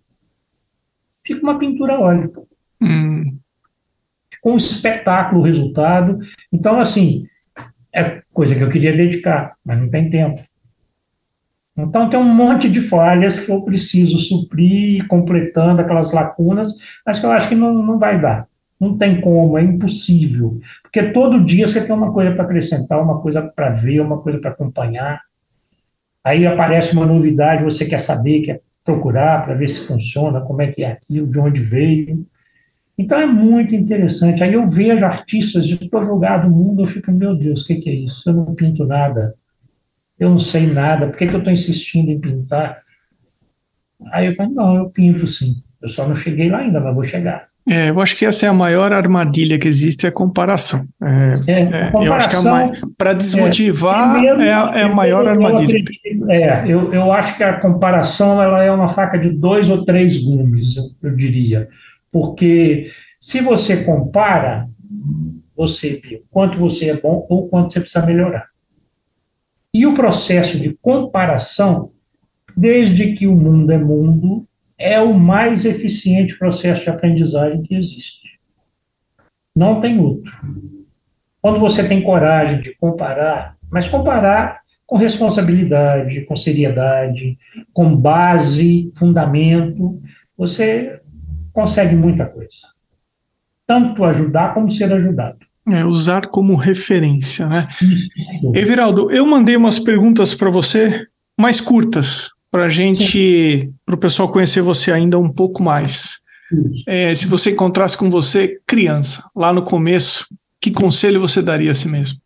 [1.24, 2.46] Fica uma pintura óleo.
[2.80, 3.36] Hum.
[4.32, 6.18] Ficou um espetáculo o resultado.
[6.52, 7.26] Então, assim,
[7.94, 10.42] é coisa que eu queria dedicar, mas não tem tempo.
[11.76, 16.74] Então, tem um monte de falhas que eu preciso suprir, completando aquelas lacunas,
[17.06, 18.49] mas que eu acho que não, não vai dar.
[18.80, 20.58] Não tem como, é impossível.
[20.82, 24.38] Porque todo dia você tem uma coisa para acrescentar, uma coisa para ver, uma coisa
[24.38, 25.20] para acompanhar.
[26.24, 30.68] Aí aparece uma novidade, você quer saber, quer procurar para ver se funciona, como é
[30.68, 32.26] que é aquilo, de onde veio.
[32.96, 34.42] Então é muito interessante.
[34.42, 37.76] Aí eu vejo artistas de todo lugar do mundo, eu fico, meu Deus, o que,
[37.76, 38.28] que é isso?
[38.28, 39.34] Eu não pinto nada
[40.20, 42.82] eu não sei nada, por que, que eu estou insistindo em pintar?
[44.12, 45.62] Aí eu falei, não, eu pinto sim.
[45.80, 47.48] Eu só não cheguei lá ainda, mas vou chegar.
[47.68, 50.86] É, eu acho que essa é a maior armadilha que existe, é a comparação.
[51.02, 55.30] É, é, comparação, eu acho que para desmotivar é, primeiro, é, a, é maior eu
[55.30, 55.78] armadilha.
[55.78, 59.84] Acredito, é, eu, eu acho que a comparação ela é uma faca de dois ou
[59.84, 61.68] três gumes, eu, eu diria.
[62.10, 62.90] Porque
[63.20, 64.66] se você compara,
[65.54, 68.48] você vê quanto você é bom ou quanto você precisa melhorar.
[69.72, 71.90] E o processo de comparação,
[72.56, 74.44] desde que o mundo é mundo,
[74.80, 78.40] é o mais eficiente processo de aprendizagem que existe.
[79.54, 80.32] Não tem outro.
[81.42, 87.38] Quando você tem coragem de comparar, mas comparar com responsabilidade, com seriedade,
[87.74, 90.00] com base, fundamento,
[90.36, 90.98] você
[91.52, 92.68] consegue muita coisa.
[93.66, 95.38] Tanto ajudar como ser ajudado.
[95.68, 97.68] É, usar como referência, né?
[97.82, 98.52] Isso.
[98.54, 101.06] Everaldo, eu mandei umas perguntas para você
[101.38, 106.20] mais curtas, para a gente, para o pessoal conhecer você ainda um pouco mais.
[106.86, 110.26] É, se você encontrasse com você criança, lá no começo,
[110.60, 112.18] que conselho você daria a si mesmo?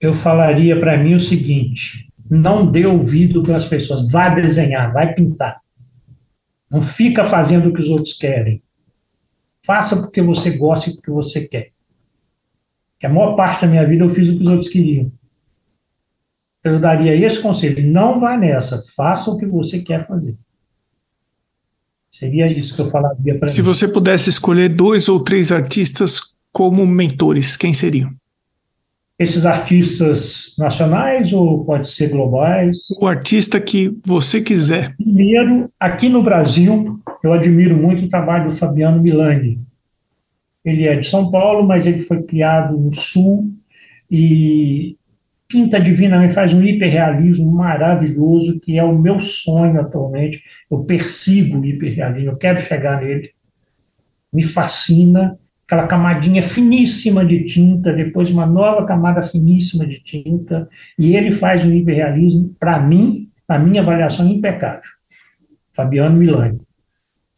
[0.00, 5.14] Eu falaria para mim o seguinte: não dê ouvido para as pessoas, vá desenhar, vai
[5.14, 5.60] pintar.
[6.70, 8.62] Não fica fazendo o que os outros querem.
[9.64, 11.72] Faça porque você gosta e porque você quer
[13.02, 15.10] que a maior parte da minha vida eu fiz o que os outros queriam.
[16.64, 20.36] Eu daria esse conselho: não vá nessa, faça o que você quer fazer.
[22.10, 23.66] Seria isso que eu falaria para Se mim.
[23.66, 28.12] você pudesse escolher dois ou três artistas como mentores, quem seriam?
[29.18, 32.76] Esses artistas nacionais ou pode ser globais?
[33.00, 34.94] O artista que você quiser.
[34.96, 39.58] Primeiro, aqui no Brasil, eu admiro muito o trabalho do Fabiano Milani,
[40.64, 43.50] ele é de São Paulo, mas ele foi criado no Sul
[44.10, 44.96] e
[45.52, 50.42] pinta divinamente, faz um hiperrealismo maravilhoso, que é o meu sonho atualmente.
[50.70, 53.30] Eu persigo o hiperrealismo, eu quero chegar nele.
[54.32, 60.66] Me fascina aquela camadinha finíssima de tinta, depois uma nova camada finíssima de tinta,
[60.98, 64.90] e ele faz um hiperrealismo, para mim, a minha avaliação, impecável.
[65.74, 66.60] Fabiano Milani.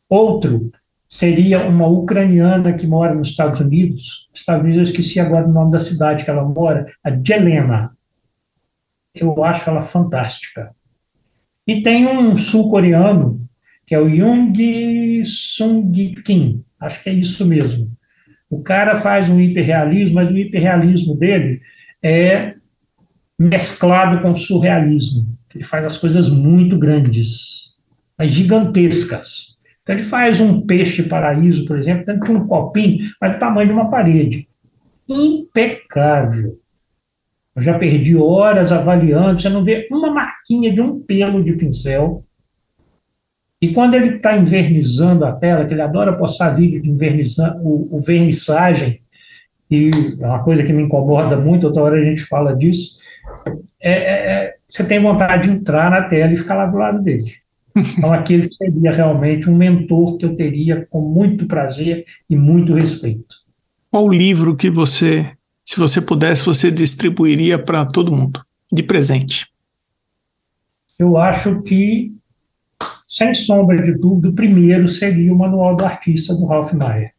[0.08, 0.70] Outro
[1.08, 4.28] seria uma ucraniana que mora nos Estados Unidos.
[4.32, 7.96] Estados Unidos, eu esqueci agora o nome da cidade que ela mora, a Jelena.
[9.14, 10.74] Eu acho ela fantástica.
[11.66, 13.48] E tem um sul-coreano,
[13.86, 17.90] que é o Jung Sung Kim, acho que é isso mesmo.
[18.50, 21.60] O cara faz um hiperrealismo, mas o hiperrealismo dele
[22.02, 22.54] é
[23.38, 25.26] mesclado com surrealismo.
[25.54, 27.76] Ele faz as coisas muito grandes,
[28.18, 29.54] mas gigantescas.
[29.82, 33.68] Então, ele faz um peixe paraíso, por exemplo, dentro de um copinho, mas do tamanho
[33.68, 34.48] de uma parede.
[35.08, 36.58] Impecável.
[37.54, 42.24] Eu já perdi horas avaliando, você não vê uma marquinha de um pelo de pincel.
[43.60, 47.96] E quando ele está invernizando a tela, que ele adora postar vídeo de invernizar, o,
[47.96, 49.00] o vernissagem,
[49.70, 49.90] e
[50.20, 52.98] é uma coisa que me incomoda muito, outra hora a gente fala disso,
[53.80, 57.00] é, é, é você tem vontade de entrar na tela e ficar lá do lado
[57.00, 57.30] dele.
[57.76, 63.36] Então, aquele seria realmente um mentor que eu teria com muito prazer e muito respeito.
[63.90, 65.30] Qual livro que você,
[65.64, 69.48] se você pudesse, você distribuiria para todo mundo, de presente?
[70.98, 72.12] Eu acho que,
[73.06, 77.12] sem sombra de dúvida, o primeiro seria o Manual do Artista, do Ralph Mayer.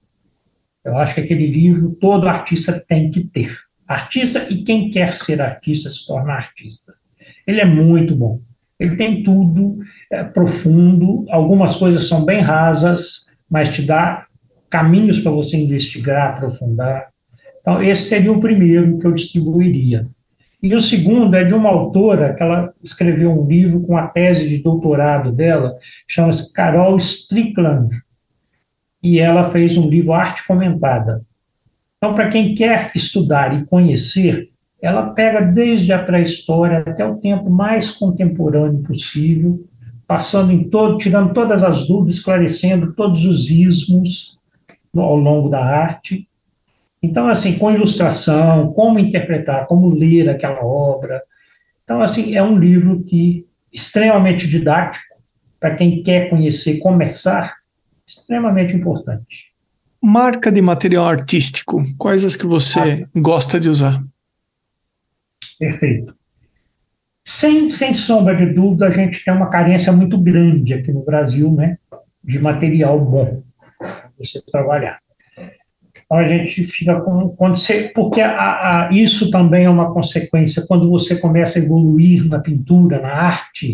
[0.84, 3.58] Eu acho que aquele livro todo artista tem que ter.
[3.88, 6.94] Artista e quem quer ser artista se torna artista.
[7.46, 8.40] Ele é muito bom.
[8.80, 9.80] Ele tem tudo,
[10.12, 14.28] é profundo, algumas coisas são bem rasas, mas te dá
[14.70, 17.15] caminhos para você investigar, aprofundar.
[17.66, 20.08] Então, esse seria o primeiro que eu distribuiria.
[20.62, 24.48] E o segundo é de uma autora que ela escreveu um livro com a tese
[24.48, 25.76] de doutorado dela,
[26.08, 27.90] chama-se Carol Strickland,
[29.02, 31.24] e ela fez um livro Arte Comentada.
[31.98, 34.50] Então, para quem quer estudar e conhecer,
[34.80, 39.66] ela pega desde a pré-história até o tempo mais contemporâneo possível,
[40.06, 44.38] passando em todo, tirando todas as dúvidas, esclarecendo todos os ismos
[44.96, 46.28] ao longo da arte.
[47.02, 51.22] Então, assim, com ilustração, como interpretar, como ler aquela obra.
[51.84, 55.16] Então, assim, é um livro que extremamente didático
[55.60, 57.58] para quem quer conhecer, começar,
[58.08, 59.54] extremamente importante.
[60.02, 63.20] Marca de material artístico, quais as que você ah.
[63.20, 64.04] gosta de usar?
[65.60, 66.16] Perfeito.
[67.24, 71.52] Sem, sem sombra de dúvida, a gente tem uma carência muito grande aqui no Brasil,
[71.52, 71.78] né,
[72.24, 73.42] de material bom
[73.80, 75.00] para você trabalhar.
[76.06, 80.66] Então a gente fica com quando você, porque a, a, isso também é uma consequência
[80.68, 83.74] quando você começa a evoluir na pintura, na arte,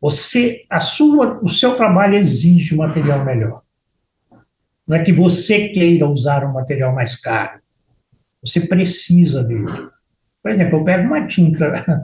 [0.00, 3.62] você a sua o seu trabalho exige um material melhor.
[4.86, 7.60] Não é que você queira usar um material mais caro.
[8.44, 9.66] Você precisa dele.
[10.42, 11.72] Por exemplo, eu pego uma tinta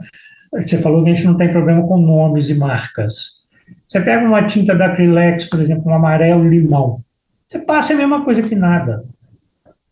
[0.51, 3.39] você falou que a gente não tem problema com nomes e marcas.
[3.87, 7.03] Você pega uma tinta da Acrylex, por exemplo, um amarelo limão,
[7.47, 9.03] você passa a mesma coisa que nada.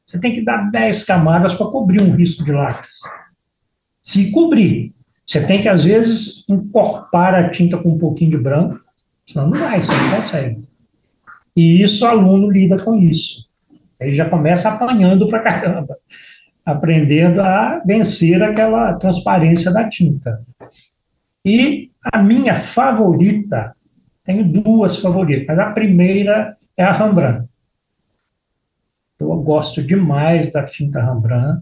[0.08, 3.02] Você tem que dar 10 camadas para cobrir um risco de lápis.
[4.02, 4.94] Se cobrir,
[5.26, 8.80] você tem que, às vezes, encorpar a tinta com um pouquinho de branco,
[9.26, 10.68] senão não vai, você não consegue.
[11.56, 13.46] E isso, o aluno lida com isso.
[14.00, 15.98] Ele já começa apanhando para caramba
[16.68, 20.44] aprendendo a vencer aquela transparência da tinta.
[21.46, 23.74] E a minha favorita,
[24.26, 27.48] tenho duas favoritas, mas a primeira é a Rembrandt.
[29.20, 31.62] Eu gosto demais da tinta Rembrandt.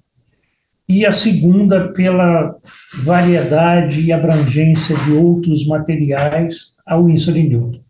[0.87, 2.55] E a segunda, pela
[3.03, 7.81] variedade e abrangência de outros materiais, a Winsor Newton.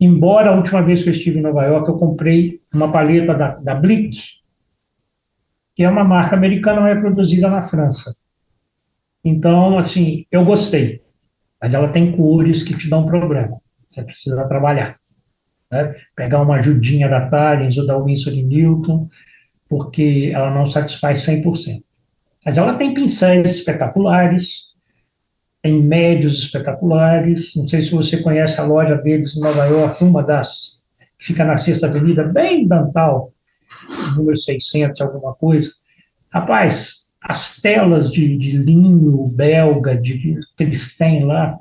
[0.00, 3.56] Embora a última vez que eu estive em Nova York, eu comprei uma paleta da,
[3.56, 4.16] da Blick,
[5.74, 8.14] que é uma marca americana, mas é produzida na França.
[9.24, 11.02] Então, assim, eu gostei,
[11.60, 13.60] mas ela tem cores que te dão problema.
[13.90, 15.00] Você precisa trabalhar.
[15.70, 15.94] Né?
[16.16, 19.08] Pegar uma ajudinha da Thalens ou da Winsor Newton,
[19.68, 21.82] porque ela não satisfaz 100%.
[22.44, 24.68] Mas ela tem pincéis espetaculares,
[25.62, 27.54] tem médios espetaculares.
[27.56, 30.78] Não sei se você conhece a loja deles em Nova York, uma das
[31.18, 33.32] que fica na Sexta Avenida, bem Dantal,
[34.14, 35.68] número 600, alguma coisa.
[36.30, 41.58] Rapaz, as telas de, de linho belga de, que eles têm lá,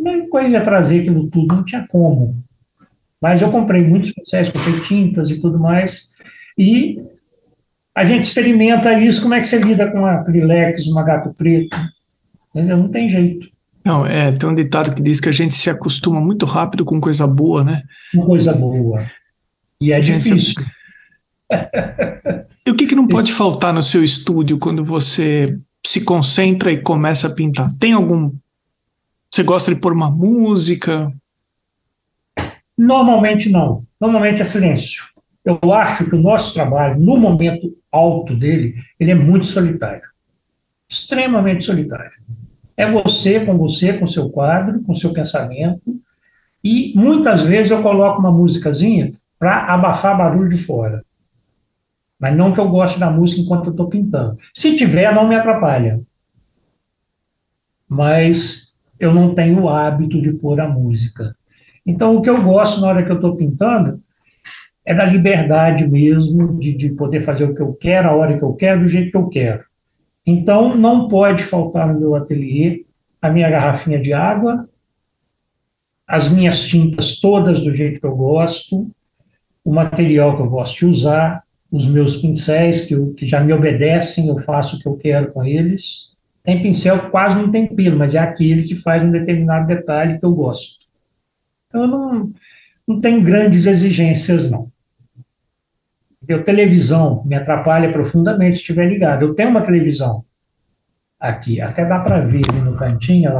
[0.00, 2.43] nem coisa ia trazer aquilo tudo, não tinha como.
[3.24, 6.10] Mas eu comprei muitos pincéis, comprei tintas e tudo mais,
[6.58, 7.00] e
[7.94, 11.74] a gente experimenta isso, como é que você lida com uma acrylex, uma gato preto,
[12.50, 12.76] entendeu?
[12.76, 13.48] Não tem jeito.
[13.82, 17.00] Não, é, tem um ditado que diz que a gente se acostuma muito rápido com
[17.00, 17.80] coisa boa, né?
[18.14, 19.02] Com coisa boa.
[19.80, 20.60] E é difícil.
[20.60, 20.66] Se
[22.66, 26.82] e o que, que não pode faltar no seu estúdio quando você se concentra e
[26.82, 27.72] começa a pintar?
[27.78, 28.34] Tem algum.
[29.30, 31.10] Você gosta de pôr uma música?
[32.76, 33.84] Normalmente não.
[34.00, 35.04] Normalmente é silêncio.
[35.44, 40.08] Eu acho que o nosso trabalho, no momento alto dele, ele é muito solitário.
[40.88, 42.18] Extremamente solitário.
[42.76, 46.00] É você com você, com seu quadro, com seu pensamento.
[46.62, 51.04] E muitas vezes eu coloco uma musicazinha para abafar barulho de fora.
[52.18, 54.38] Mas não que eu goste da música enquanto eu estou pintando.
[54.52, 56.00] Se tiver, não me atrapalha.
[57.86, 61.36] Mas eu não tenho o hábito de pôr a música.
[61.86, 64.02] Então, o que eu gosto na hora que eu estou pintando
[64.84, 68.44] é da liberdade mesmo, de, de poder fazer o que eu quero, a hora que
[68.44, 69.64] eu quero, do jeito que eu quero.
[70.26, 72.84] Então, não pode faltar no meu ateliê
[73.20, 74.68] a minha garrafinha de água,
[76.06, 78.90] as minhas tintas todas do jeito que eu gosto,
[79.64, 83.52] o material que eu gosto de usar, os meus pincéis, que, eu, que já me
[83.52, 86.12] obedecem, eu faço o que eu quero com eles.
[86.42, 90.24] Tem pincel quase não tem pelo, mas é aquele que faz um determinado detalhe que
[90.24, 90.83] eu gosto.
[91.74, 92.32] Então, eu não,
[92.86, 94.70] não tenho grandes exigências, não.
[96.30, 99.22] A televisão me atrapalha profundamente se estiver ligado.
[99.22, 100.24] Eu tenho uma televisão
[101.18, 103.30] aqui, até dá para ver ali no cantinho,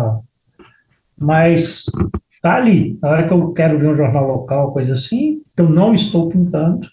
[1.16, 1.86] mas
[2.32, 2.98] está ali.
[3.00, 6.88] Na hora que eu quero ver um jornal local, coisa assim, eu não estou pintando,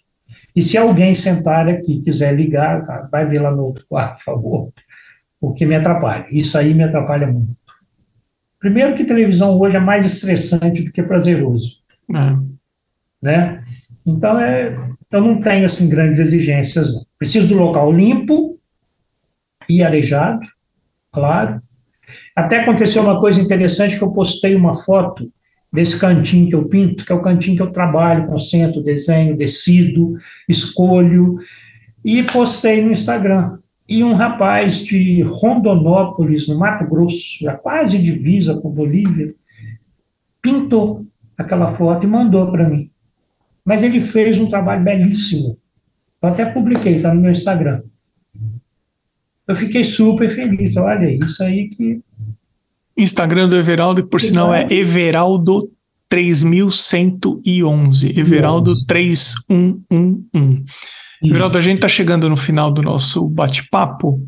[0.56, 4.74] e se alguém sentar aqui quiser ligar, vai ver lá no outro quarto, por favor,
[5.40, 6.28] porque me atrapalha.
[6.30, 7.61] Isso aí me atrapalha muito.
[8.62, 11.80] Primeiro que televisão hoje é mais estressante do que prazeroso.
[12.16, 12.38] É.
[13.22, 13.64] Né?
[14.06, 14.78] Então, é,
[15.12, 16.94] eu não tenho assim grandes exigências.
[16.94, 17.02] Não.
[17.18, 18.60] Preciso do local limpo
[19.68, 20.46] e arejado,
[21.12, 21.60] claro.
[22.36, 25.32] Até aconteceu uma coisa interessante que eu postei uma foto
[25.74, 30.18] desse cantinho que eu pinto, que é o cantinho que eu trabalho, concentro, desenho, decido,
[30.48, 31.38] escolho,
[32.06, 33.58] e postei no Instagram.
[33.92, 39.36] E um rapaz de Rondonópolis, no Mato Grosso, já quase divisa com Bolívia,
[40.42, 41.06] pintou
[41.38, 42.90] aquela foto e mandou para mim.
[43.66, 45.58] Mas ele fez um trabalho belíssimo.
[46.22, 47.82] Eu até publiquei, está no meu Instagram.
[49.46, 50.78] Eu fiquei super feliz.
[50.78, 52.00] Olha, isso aí que
[52.96, 55.70] Instagram do Everaldo, que por sinal é Everaldo
[56.08, 58.18] 3111.
[58.18, 60.64] Everaldo 3111.
[61.24, 64.24] Everaldo, a gente está chegando no final do nosso bate-papo.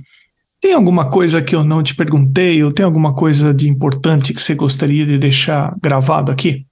[0.61, 4.41] Tem alguma coisa que eu não te perguntei, ou tem alguma coisa de importante que
[4.41, 6.65] você gostaria de deixar gravado aqui?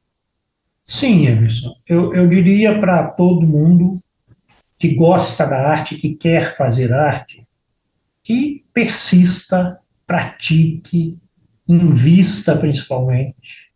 [0.84, 1.74] Sim, Emerson.
[1.88, 4.00] Eu, eu diria para todo mundo
[4.78, 7.46] que gosta da arte, que quer fazer arte,
[8.24, 11.18] que persista, pratique,
[11.68, 13.72] invista principalmente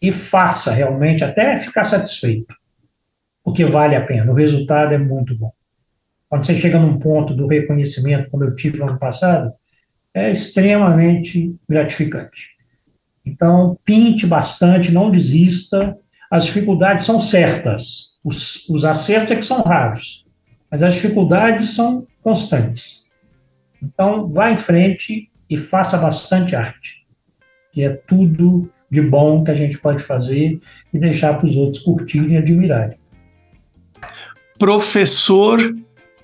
[0.00, 2.54] e faça realmente até ficar satisfeito,
[3.44, 5.52] porque vale a pena, o resultado é muito bom.
[6.28, 9.52] Quando você chega num ponto do reconhecimento, como eu tive no ano passado,
[10.14, 12.54] é extremamente gratificante.
[13.24, 15.96] Então, pinte bastante, não desista.
[16.30, 20.26] As dificuldades são certas, os, os acertos é que são raros,
[20.70, 23.04] mas as dificuldades são constantes.
[23.82, 27.06] Então, vá em frente e faça bastante arte,
[27.72, 30.58] que é tudo de bom que a gente pode fazer
[30.92, 32.98] e deixar para os outros curtirem e admirarem.
[34.64, 35.60] Professor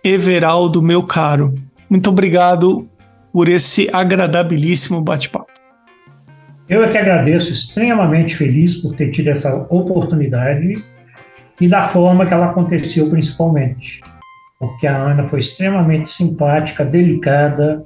[0.03, 1.55] Everaldo, meu caro,
[1.91, 2.88] muito obrigado
[3.30, 5.53] por esse agradabilíssimo bate-papo.
[6.66, 10.82] Eu é que agradeço, extremamente feliz por ter tido essa oportunidade
[11.61, 14.01] e da forma que ela aconteceu, principalmente.
[14.59, 17.82] Porque a Ana foi extremamente simpática, delicada,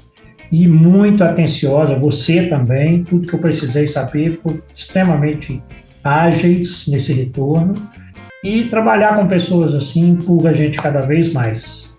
[0.53, 5.61] e muito atenciosa, você também, tudo que eu precisei saber foi extremamente
[6.05, 7.75] ágeis nesse retorno
[8.45, 11.97] e trabalhar com pessoas assim empurra a gente cada vez mais.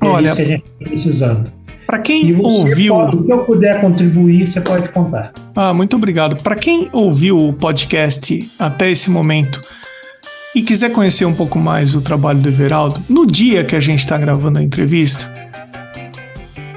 [0.00, 1.52] É Olha, isso que a gente está precisando.
[1.84, 2.94] Para quem ouviu.
[2.94, 5.32] Pode, o que eu puder contribuir, você pode contar.
[5.54, 6.40] Ah, muito obrigado.
[6.40, 9.60] Para quem ouviu o podcast até esse momento
[10.54, 13.98] e quiser conhecer um pouco mais o trabalho do Everaldo, no dia que a gente
[13.98, 15.32] está gravando a entrevista,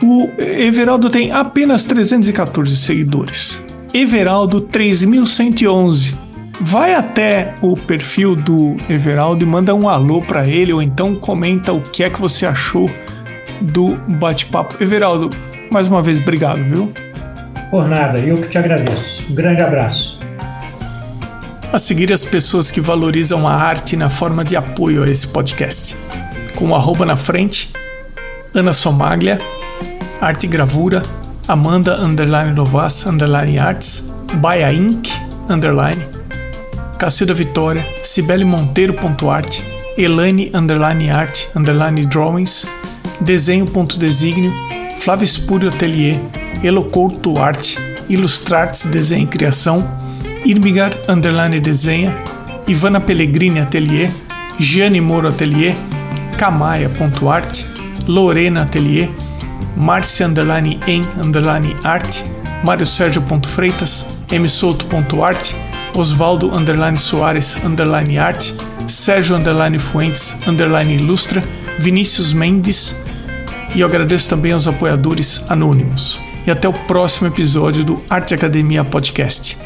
[0.03, 3.63] o Everaldo tem apenas 314 seguidores.
[3.93, 6.24] Everaldo 3111.
[6.61, 11.73] Vai até o perfil do Everaldo e manda um alô para ele ou então comenta
[11.73, 12.89] o que é que você achou
[13.61, 14.81] do bate-papo.
[14.81, 15.29] Everaldo,
[15.71, 16.91] mais uma vez obrigado, viu?
[17.69, 19.25] Por nada, eu que te agradeço.
[19.29, 20.19] Um grande abraço.
[21.73, 25.95] A seguir as pessoas que valorizam a arte na forma de apoio a esse podcast.
[26.55, 27.73] Com o arroba na frente,
[28.53, 29.41] Ana Somaglia
[30.21, 31.03] Arte Gravura,
[31.47, 35.09] Amanda Underline Novas Underline Arts, Baia Inc.
[35.49, 36.01] Underline,
[36.97, 39.61] Cacilda Vitória, Cibele Monteiro.art,
[39.97, 42.67] Elane Underline Art Underline Drawings,
[43.21, 44.51] Desenho.designio,
[44.97, 46.19] Flávio Espúrio Atelier,
[46.63, 47.77] Elocouto Arte,
[48.09, 49.83] Ilustrartes Desenho e Criação,
[50.45, 52.15] Irmigar Underline Desenha,
[52.67, 54.11] Ivana Pellegrini Atelier,
[54.59, 55.75] Gianni Moro Atelier,
[56.37, 57.65] Camaia.art,
[58.07, 59.09] Lorena Atelier,
[59.75, 62.23] Marcia underline em underline arte,
[62.63, 65.55] Mário Sérgio.freitas, msouto.art,
[65.95, 68.53] Osvaldo underline Soares underline arte,
[68.87, 71.41] Sérgio underline Fuentes underline ilustra,
[71.79, 72.97] Vinícius Mendes
[73.75, 76.21] e eu agradeço também aos apoiadores anônimos.
[76.47, 79.57] E até o próximo episódio do Arte Academia Podcast.